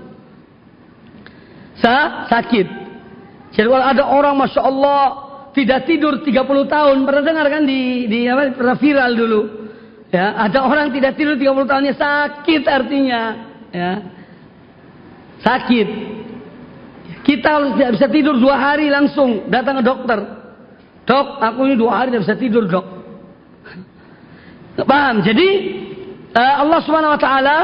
[1.79, 2.67] Sa sakit.
[3.55, 5.03] Jadi kalau ada orang Masya Allah
[5.55, 6.35] tidak tidur 30
[6.67, 6.97] tahun.
[7.07, 9.43] Pernah dengar kan di, di apa, pernah viral dulu.
[10.11, 13.23] Ya, ada orang tidak tidur 30 tahunnya sakit artinya.
[13.71, 13.93] Ya.
[15.43, 15.89] Sakit.
[17.25, 20.19] Kita harus tidak bisa tidur dua hari langsung datang ke dokter.
[21.09, 22.87] Dok, aku ini dua hari tidak bisa tidur dok.
[24.85, 25.25] Paham?
[25.25, 25.49] Jadi
[26.37, 27.57] eh, Allah Subhanahu Wa Taala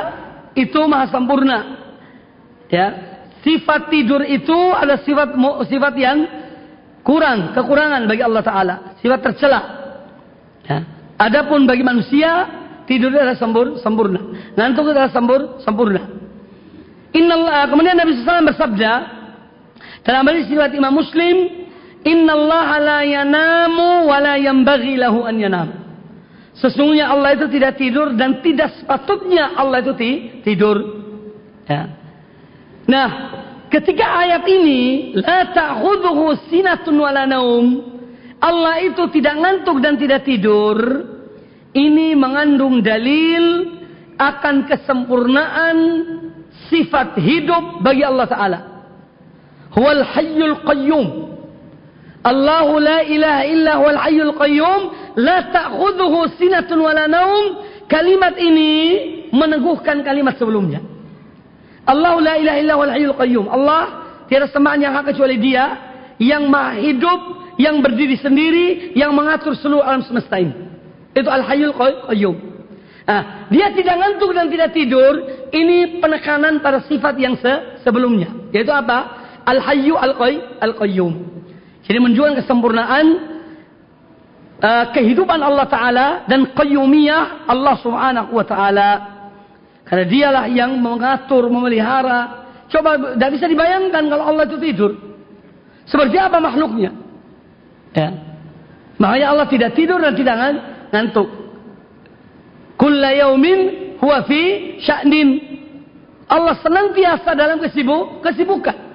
[0.57, 1.59] itu maha sempurna.
[2.71, 5.33] Ya, Sifat tidur itu adalah sifat
[5.65, 6.19] sifat yang
[7.01, 9.61] kurang, kekurangan bagi Allah Taala, sifat tercela.
[10.69, 10.85] Ya.
[11.17, 12.49] Adapun bagi manusia
[12.85, 16.05] tidur adalah sempur, sempurna, ngantuk adalah sempur, sempurna.
[17.17, 18.93] Innallah, kemudian Nabi SAW bersabda
[20.05, 21.37] dalam hadis riwayat Imam Muslim,
[22.01, 25.69] Innallaha la yanamu wa la yanbaghi lahu an yanam.
[26.57, 29.93] Sesungguhnya Allah itu tidak tidur dan tidak sepatutnya Allah itu
[30.45, 30.77] tidur.
[31.69, 31.89] Ya.
[32.89, 33.09] Nah,
[33.69, 37.81] ketika ayat ini la ta'khudhuhu sinatun wala naum,
[38.41, 40.77] Allah itu tidak ngantuk dan tidak tidur.
[41.71, 43.77] Ini mengandung dalil
[44.17, 45.77] akan kesempurnaan
[46.69, 48.70] sifat hidup bagi Allah Ta'ala.
[49.75, 51.07] Huwal hayyul qayyum.
[52.21, 54.81] Allahu la ilaha illa huwal hayyul qayyum.
[55.17, 57.65] La ta'khudhuhu sinatun wala naum.
[57.91, 58.73] Kalimat ini
[59.35, 60.83] meneguhkan kalimat sebelumnya.
[61.87, 63.47] Allah la ilaha illa huwal hayyul qayyum.
[63.47, 63.83] Allah
[64.31, 65.91] tiada sembahan yang hak kecuali Dia
[66.21, 67.21] yang maha hidup,
[67.57, 70.53] yang berdiri sendiri, yang mengatur seluruh alam semesta ini.
[71.17, 71.75] Itu al-hayyul
[72.07, 72.37] qayyum.
[73.09, 75.19] Nah, dia tidak ngantuk dan tidak tidur,
[75.51, 78.31] ini penekanan pada sifat yang se sebelumnya.
[78.55, 79.20] Yaitu apa?
[79.51, 79.95] Al-hayyu
[80.63, 81.13] al-qayyum.
[81.83, 83.07] Jadi menunjukkan kesempurnaan
[84.63, 88.91] uh, kehidupan Allah Ta'ala dan qayyumiyah Allah Subhanahu Wa Ta'ala.
[89.83, 92.47] Karena dialah yang mengatur, memelihara.
[92.71, 94.95] Coba tidak bisa dibayangkan kalau Allah itu tidur.
[95.91, 96.95] Seperti apa makhluknya?
[97.91, 98.15] Ya.
[99.03, 100.37] Makanya Allah tidak tidur dan tidak
[100.95, 101.27] ngantuk.
[102.79, 103.59] Kulla yaumin
[103.99, 104.41] huwa fi
[104.79, 105.29] sya'nin.
[106.31, 108.90] Allah senantiasa dalam kesibuk, kesibukan.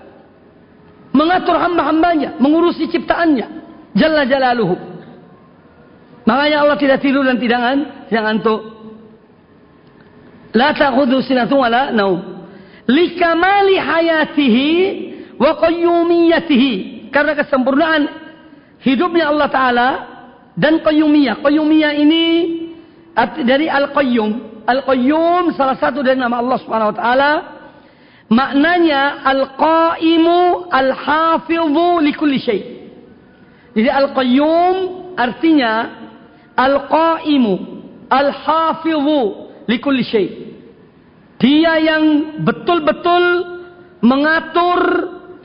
[1.16, 3.48] Mengatur hamba-hambanya, mengurusi ciptaannya.
[3.96, 4.76] Jalla jalaluhu.
[6.28, 7.64] Makanya Allah tidak tidur dan tidak,
[8.12, 8.62] ngantuk.
[10.52, 12.20] La ta'khudhu sinatun wala naum.
[12.84, 14.68] Likamali hayatihi
[15.40, 16.74] wa qayyumiyatihi.
[17.16, 18.02] Karena kesempurnaan
[18.84, 19.90] hidupnya Allah Ta'ala
[20.60, 21.40] dan qayyumiyah.
[21.40, 22.24] Qayyumiyah ini
[23.48, 24.64] dari Al-Qayyum.
[24.68, 27.32] Al-Qayyum salah satu dari nama Allah Subhanahu wa taala.
[28.26, 32.62] Maknanya Al-Qaimu Al-Hafidhu likulli syai.
[33.78, 34.76] Jadi Al-Qayyum
[35.14, 35.74] artinya
[36.58, 37.54] Al-Qaimu
[38.10, 39.20] Al-Hafidhu
[39.70, 40.28] likulli syai.
[41.38, 42.04] Dia yang
[42.42, 43.24] betul-betul
[44.02, 44.80] mengatur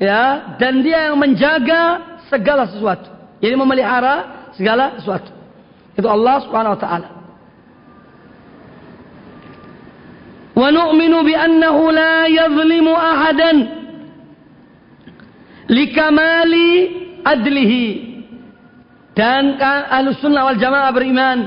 [0.00, 3.12] ya dan dia yang menjaga segala sesuatu.
[3.44, 5.28] Jadi memelihara segala sesuatu.
[5.92, 7.19] Itu Allah Subhanahu wa taala.
[10.60, 13.52] ونؤمن بأنه لا يظلم أحدا
[15.70, 16.52] لكمال
[17.26, 17.74] أدله
[19.10, 21.38] dan ahlu sunnah wal jamaah beriman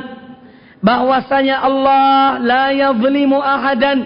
[0.84, 4.04] bahwasanya Allah la yazlimu ahadan.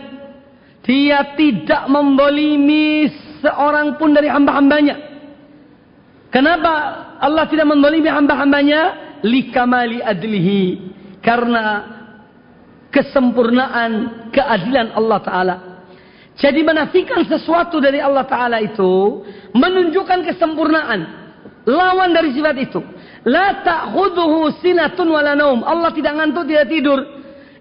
[0.88, 3.12] Dia tidak membolimi
[3.44, 4.96] seorang pun dari hamba-hambanya.
[6.32, 6.72] Kenapa
[7.20, 8.82] Allah tidak membolimi hamba-hambanya?
[9.26, 10.62] Likamali adlihi.
[11.20, 11.98] Karena
[12.88, 15.56] kesempurnaan keadilan Allah Ta'ala.
[16.38, 19.26] Jadi menafikan sesuatu dari Allah Ta'ala itu
[19.58, 21.26] menunjukkan kesempurnaan.
[21.66, 22.80] Lawan dari sifat itu.
[23.26, 25.66] La ta'khuduhu sinatun wala naum.
[25.66, 27.02] Allah tidak ngantuk, tidak tidur.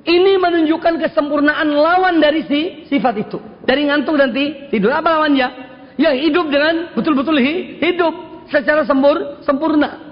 [0.07, 3.41] Ini menunjukkan kesempurnaan lawan dari si sifat itu.
[3.67, 4.31] Dari ngantuk dan
[4.71, 4.93] tidur.
[4.93, 5.49] Apa lawannya?
[5.97, 7.41] Ya hidup dengan betul-betul
[7.81, 8.15] hidup
[8.53, 10.07] secara sempur, sempurna.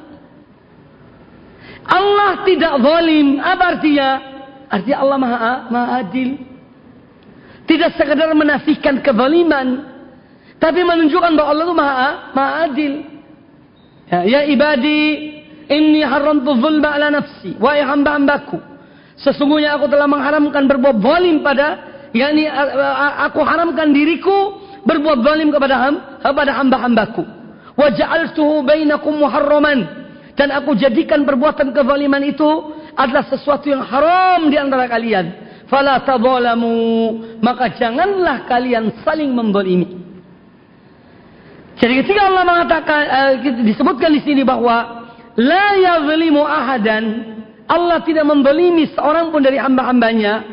[1.85, 3.39] Allah tidak zalim.
[3.39, 4.09] Apa artinya?
[4.73, 6.54] Artinya Allah maha, maha adil.
[7.65, 9.89] Tidak sekedar menafikan kezaliman.
[10.61, 12.93] Tapi menunjukkan bahwa Allah itu maha, maha adil.
[14.09, 15.01] Ya, ya ibadi,
[15.69, 17.57] inni haramtu zulma ala nafsi.
[17.57, 18.61] Wahai hamba-hambaku.
[19.17, 22.51] Sesungguhnya aku telah mengharamkan berbuat zalim pada, yakni
[23.25, 27.25] aku haramkan diriku berbuat zalim kepada ham, kepada hamba-hambaku.
[27.75, 30.05] Wa ja'altuhu bainakum muharraman.
[30.35, 35.31] Dan aku jadikan perbuatan kezaliman itu adalah sesuatu yang haram di antara kalian.
[35.65, 36.77] Fala tadzalamu,
[37.41, 39.97] maka janganlah kalian saling mendolimi.
[41.81, 43.33] Jadi ketika Allah mengatakan uh,
[43.65, 47.05] disebutkan di sini bahwa la yazlimu ahadan,
[47.67, 50.53] Allah tidak mendolimi seorang pun dari hamba-hambanya.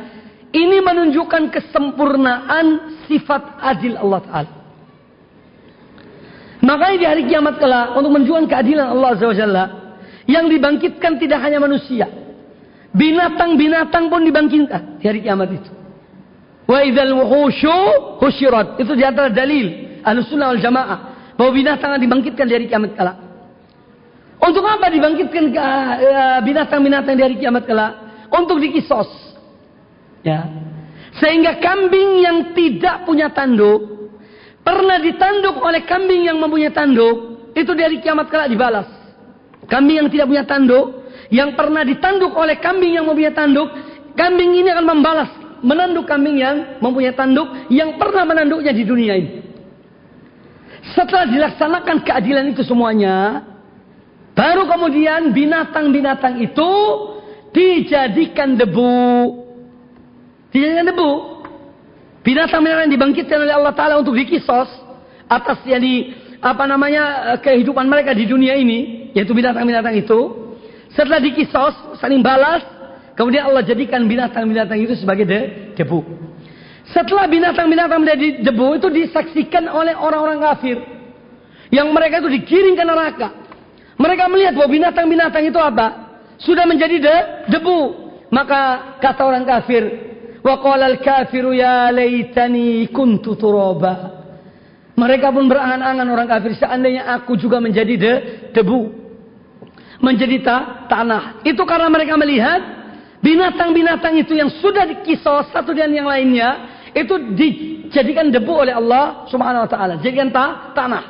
[0.52, 4.52] Ini menunjukkan kesempurnaan sifat adil Allah Ta'ala.
[6.60, 9.66] Makanya di hari kiamat kelak untuk menunjukkan keadilan Allah Azza wa Jalla
[10.28, 12.06] yang dibangkitkan tidak hanya manusia,
[12.92, 15.72] Binatang-binatang pun dibangkitkan di hari kiamat itu.
[16.68, 17.78] Wa idzal wuhusyu
[18.20, 18.80] husyirat.
[18.84, 21.00] Itu di antara dalil Ahlussunnah wal Jamaah
[21.40, 23.18] bahwa binatang akan dibangkitkan di hari kiamat kelak.
[24.42, 27.94] Untuk apa dibangkitkan eh, binatang-binatang di hari kiamat kelak?
[28.28, 29.08] Untuk dikisos.
[30.26, 30.48] Ya.
[31.20, 33.92] Sehingga kambing yang tidak punya tanduk
[34.62, 38.88] pernah ditanduk oleh kambing yang mempunyai tanduk, itu di hari kiamat kelak dibalas.
[39.68, 41.01] Kambing yang tidak punya tanduk
[41.32, 43.72] yang pernah ditanduk oleh kambing yang mempunyai tanduk,
[44.20, 45.32] kambing ini akan membalas
[45.64, 49.32] menanduk kambing yang mempunyai tanduk yang pernah menanduknya di dunia ini.
[50.92, 53.48] Setelah dilaksanakan keadilan itu semuanya,
[54.36, 56.70] baru kemudian binatang-binatang itu
[57.56, 58.92] dijadikan debu.
[60.52, 61.12] Dijadikan debu.
[62.28, 64.70] Binatang-binatang yang dibangkitkan oleh Allah Ta'ala untuk dikisos
[65.32, 70.51] atas jadi apa namanya kehidupan mereka di dunia ini, yaitu binatang-binatang itu.
[70.92, 72.64] Setelah dikisos, saling balas,
[73.16, 75.40] kemudian Allah jadikan binatang-binatang itu sebagai de,
[75.80, 76.04] debu.
[76.92, 80.78] Setelah binatang-binatang menjadi debu itu disaksikan oleh orang-orang kafir.
[81.72, 83.28] Yang mereka itu digiring ke neraka.
[83.96, 85.88] Mereka melihat bahwa binatang-binatang itu apa?
[86.36, 87.16] Sudah menjadi de,
[87.56, 87.80] debu.
[88.32, 89.84] Maka kata orang kafir,
[90.44, 94.24] wa qala al-kafiru ya laitani kuntu turaba.
[95.00, 98.14] Mereka pun berangan-angan orang kafir seandainya aku juga menjadi de,
[98.52, 99.01] debu.
[100.02, 100.58] Menjadi ta,
[100.90, 101.46] tanah.
[101.46, 102.62] Itu karena mereka melihat
[103.22, 109.64] binatang-binatang itu yang sudah dikisos satu dan yang lainnya itu dijadikan debu oleh Allah Subhanahu
[109.64, 111.04] wa taala, jadikan ta tanah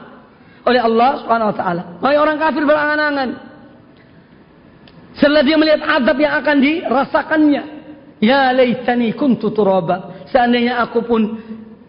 [0.68, 1.84] oleh Allah Subhanahu wa taala.
[1.98, 3.30] Maka orang kafir berangan-angan.
[5.18, 7.64] Setelah dia melihat adab yang akan dirasakannya,
[8.22, 10.28] ya laitani kuntu turaba.
[10.30, 11.22] Seandainya aku pun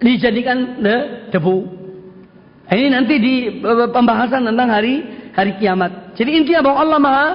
[0.01, 0.97] dijadikan de,
[1.31, 1.83] debu.
[2.73, 3.35] Ini nanti di
[3.93, 6.17] pembahasan tentang hari hari kiamat.
[6.17, 7.29] Jadi intinya bahwa Allah Maha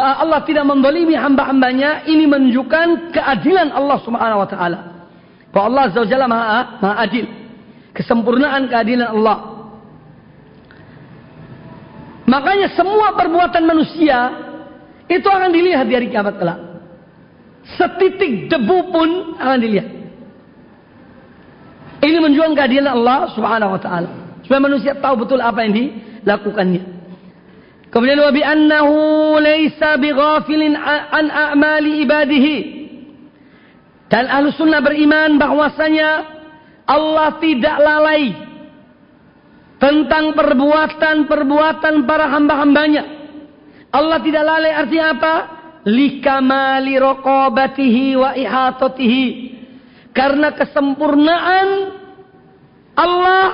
[0.00, 2.08] Allah tidak mendolimi hamba-hambanya.
[2.08, 4.78] Ini menunjukkan keadilan Allah Subhanahu Wa Taala.
[5.52, 7.28] Bahwa Allah Azza wa Jalla maha, maha adil.
[7.92, 9.52] Kesempurnaan keadilan Allah.
[12.24, 14.32] Makanya semua perbuatan manusia
[15.12, 16.56] itu akan dilihat di hari kiamat kelak.
[17.76, 19.88] Setitik debu pun akan dilihat.
[22.00, 24.10] Ini menunjukkan keadilan Allah Subhanahu wa taala.
[24.40, 26.91] Supaya manusia tahu betul apa yang dilakukannya.
[27.92, 28.96] Kemudian wa bi annahu
[29.36, 32.56] laisa bighafilin an a'mali ibadihi.
[34.08, 36.10] Dan ahlu sunnah beriman bahwasanya
[36.88, 38.32] Allah tidak lalai
[39.76, 43.02] tentang perbuatan-perbuatan para hamba-hambanya.
[43.92, 45.34] Allah tidak lalai artinya apa?
[45.84, 49.26] Likamali rokobatihi wa ihatatihi.
[50.16, 51.68] Karena kesempurnaan
[52.96, 53.44] Allah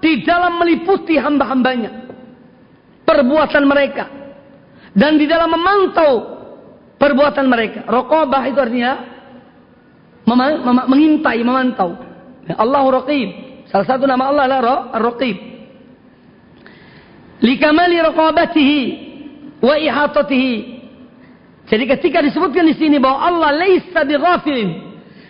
[0.00, 2.07] di dalam meliputi hamba-hambanya.
[3.08, 4.04] Perbuatan mereka.
[4.92, 6.12] Dan di dalam memantau
[7.00, 7.88] perbuatan mereka.
[7.88, 8.92] Rokobah itu artinya
[10.28, 11.96] mem mem mengintai, memantau.
[12.44, 13.28] Ya, Allahu Raqib.
[13.72, 15.36] Salah satu nama Allah adalah Ar-Raqib.
[17.44, 18.80] Likamali raqabatihi
[19.62, 20.54] wa ihatatihi.
[21.68, 24.88] Jadi ketika disebutkan di sini bahwa Allah laisa bighafilin.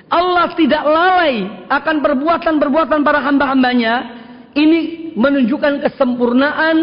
[0.08, 3.94] Allah tidak lalai akan perbuatan-perbuatan para hamba-hambanya.
[4.56, 6.76] Ini menunjukkan kesempurnaan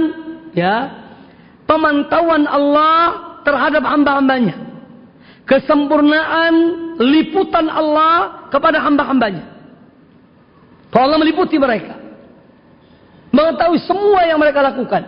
[0.56, 1.06] ya
[1.68, 4.66] pemantauan Allah terhadap hamba-hambanya
[5.45, 6.53] kesempurnaan
[6.99, 9.56] liputan Allah kepada hamba-hambanya.
[10.95, 11.95] Allah meliputi mereka.
[13.36, 15.03] Mengetahui semua yang mereka lakukan.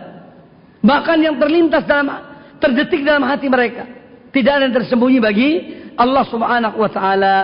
[0.84, 2.12] Bahkan yang terlintas dalam
[2.60, 3.88] terdetik dalam hati mereka.
[4.28, 5.50] Tidak ada yang tersembunyi bagi
[5.96, 7.36] Allah Subhanahu wa taala.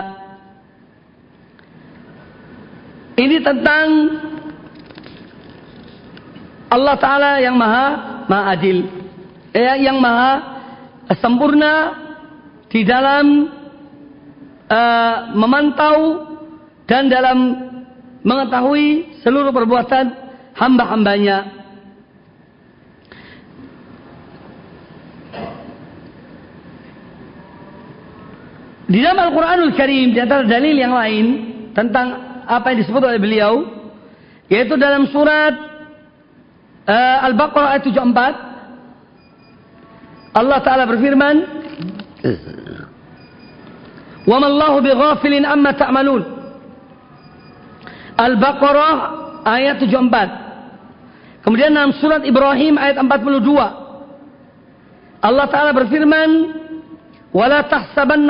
[3.17, 3.87] Ini tentang
[6.75, 8.83] Allah taala yang maha maha adil.
[9.55, 10.59] yang maha
[11.23, 11.95] sempurna
[12.67, 13.47] di dalam
[14.67, 16.27] uh, memantau
[16.83, 17.37] dan dalam
[18.19, 20.11] mengetahui seluruh perbuatan
[20.59, 21.55] hamba-hambanya.
[28.85, 31.25] Di dalam Al-Quranul Karim, di antara dalil yang lain
[31.73, 33.53] tentang apa yang disebut oleh beliau,
[34.45, 35.74] yaitu dalam surat
[36.89, 38.35] uh, Al-Baqarah ayat 74
[40.35, 41.35] Allah taala berfirman
[44.25, 44.49] Wa ma
[44.81, 46.25] بِغَافِلٍ أَمَّا amma
[48.17, 48.97] Al-Baqarah
[49.45, 53.45] ayat 74 Kemudian dalam surat Ibrahim ayat 42
[55.21, 56.29] Allah taala berfirman
[57.35, 57.67] Wala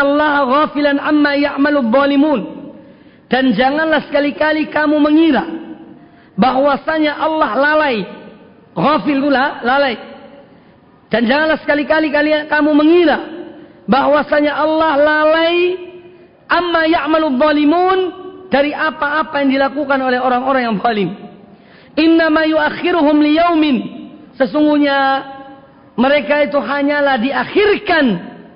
[0.02, 2.42] اللَّهَ ghafilan amma يَعْمَلُ dhalimun.
[3.30, 5.46] Dan janganlah sekali-kali kamu mengira
[6.34, 7.98] bahwasanya Allah lalai
[8.76, 9.96] Ghafil pula lalai.
[11.08, 13.18] Dan janganlah sekali-kali kalian kamu mengira
[13.88, 15.56] bahwasanya Allah lalai
[16.52, 18.00] amma ya'malu zalimun
[18.52, 21.10] dari apa-apa yang dilakukan oleh orang-orang yang zalim.
[21.96, 23.78] Inna ma yuakhiruhum liyaumin.
[24.36, 25.00] Sesungguhnya
[25.96, 28.06] mereka itu hanyalah diakhirkan,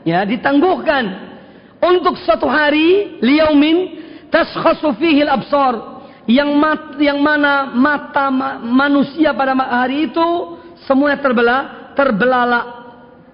[0.03, 1.31] ya, ditangguhkan
[1.79, 5.98] untuk suatu hari liyaumin taskhasu fihi al-absar
[6.29, 10.27] yang mat, yang mana mata ma, manusia pada hari itu
[10.85, 11.61] semuanya terbelah,
[11.97, 12.65] terbelalak.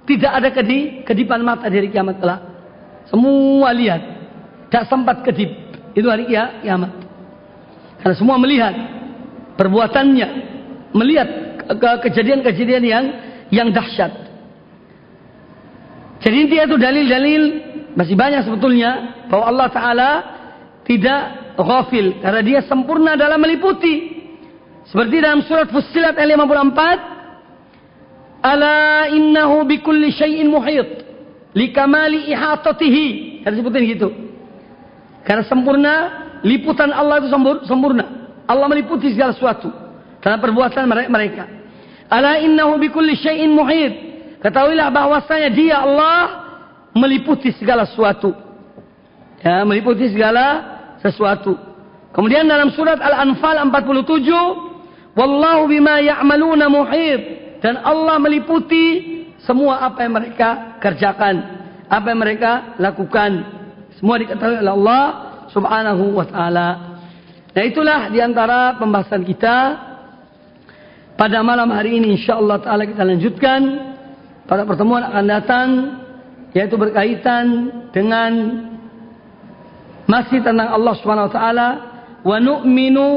[0.07, 2.41] Tidak ada kedip, kedipan mata dari kiamat kelak.
[3.11, 4.01] Semua lihat.
[4.71, 5.51] Tak sempat kedip.
[5.91, 6.93] Itu hari kiamat.
[7.99, 8.71] Karena semua melihat
[9.59, 10.27] perbuatannya,
[10.93, 11.27] melihat
[12.05, 13.05] kejadian-kejadian yang
[13.49, 14.13] yang dahsyat.
[16.21, 17.41] Jadi intinya itu dalil-dalil
[17.97, 18.91] masih banyak sebetulnya
[19.27, 20.09] bahwa Allah Ta'ala
[20.85, 24.11] tidak ghafil karena dia sempurna dalam meliputi.
[24.85, 28.45] Seperti dalam surat Fussilat ayat 54.
[28.45, 31.01] Ala innahu bikulli syai'in muhit.
[31.57, 33.41] Likamali ihatatihi.
[33.41, 34.13] Harus sebutin gitu.
[35.25, 35.93] Karena sempurna,
[36.45, 37.33] liputan Allah itu
[37.65, 38.29] sempurna.
[38.45, 39.73] Allah meliputi segala sesuatu.
[40.21, 41.49] Dalam perbuatan mereka.
[42.05, 44.13] Ala innahu bikulli syai'in muhit.
[44.45, 46.45] Ketahuilah bahwasanya dia Allah
[46.93, 48.29] meliputi segala sesuatu.
[49.41, 50.74] Ya, meliputi segala
[51.05, 51.53] sesuatu.
[52.09, 57.21] Kemudian dalam surat Al-Anfal 47, Wallahu bima ya'maluna muhit.
[57.61, 58.85] Dan Allah meliputi
[59.45, 61.35] semua apa yang mereka kerjakan,
[61.87, 62.51] apa yang mereka
[62.81, 63.31] lakukan.
[64.01, 65.03] Semua diketahui oleh Allah
[65.53, 66.69] Subhanahu wa taala.
[67.55, 69.57] Nah, itulah di antara pembahasan kita
[71.15, 73.59] pada malam hari ini insyaallah taala kita lanjutkan
[74.43, 75.67] pada pertemuan akan datang
[76.51, 78.31] yaitu berkaitan dengan
[80.05, 81.67] masih tentang Allah Subhanahu wa taala
[82.21, 83.09] wa nu'minu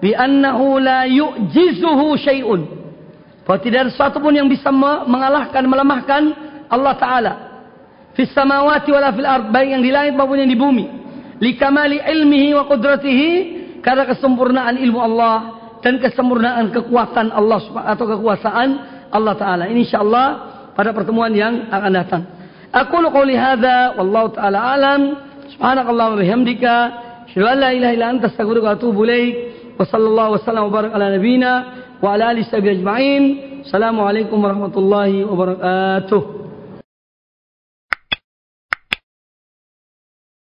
[0.00, 2.60] bi annahu la yu'jizuhu syai'un.
[3.44, 4.72] Bahwa tidak ada sesuatu pun yang bisa
[5.06, 6.22] mengalahkan melemahkan
[6.70, 7.32] Allah taala.
[8.14, 10.86] Fis samawati wala fil ard baik yang di langit maupun yang di bumi.
[11.40, 13.30] Likamali ilmihi wa qudratihi
[13.80, 15.36] karena kesempurnaan ilmu Allah
[15.80, 17.58] dan kesempurnaan kekuatan Allah
[17.96, 18.68] atau kekuasaan
[19.08, 19.64] Allah taala.
[19.72, 20.26] Insyaallah
[20.76, 22.22] pada pertemuan yang akan datang.
[22.70, 25.00] Aku qouli hadza wallahu taala alam.
[25.60, 26.72] Subhanakallah wa bihamdika
[27.28, 29.36] asyhadu an la ilaha illa anta astaghfiruka wa atubu ilaik.
[29.76, 31.52] Wa sallallahu wasallam wa barak ala nabiyyina
[32.00, 33.22] wa ala alihi ajma'in.
[33.68, 36.39] Assalamualaikum warahmatullahi wabarakatuh.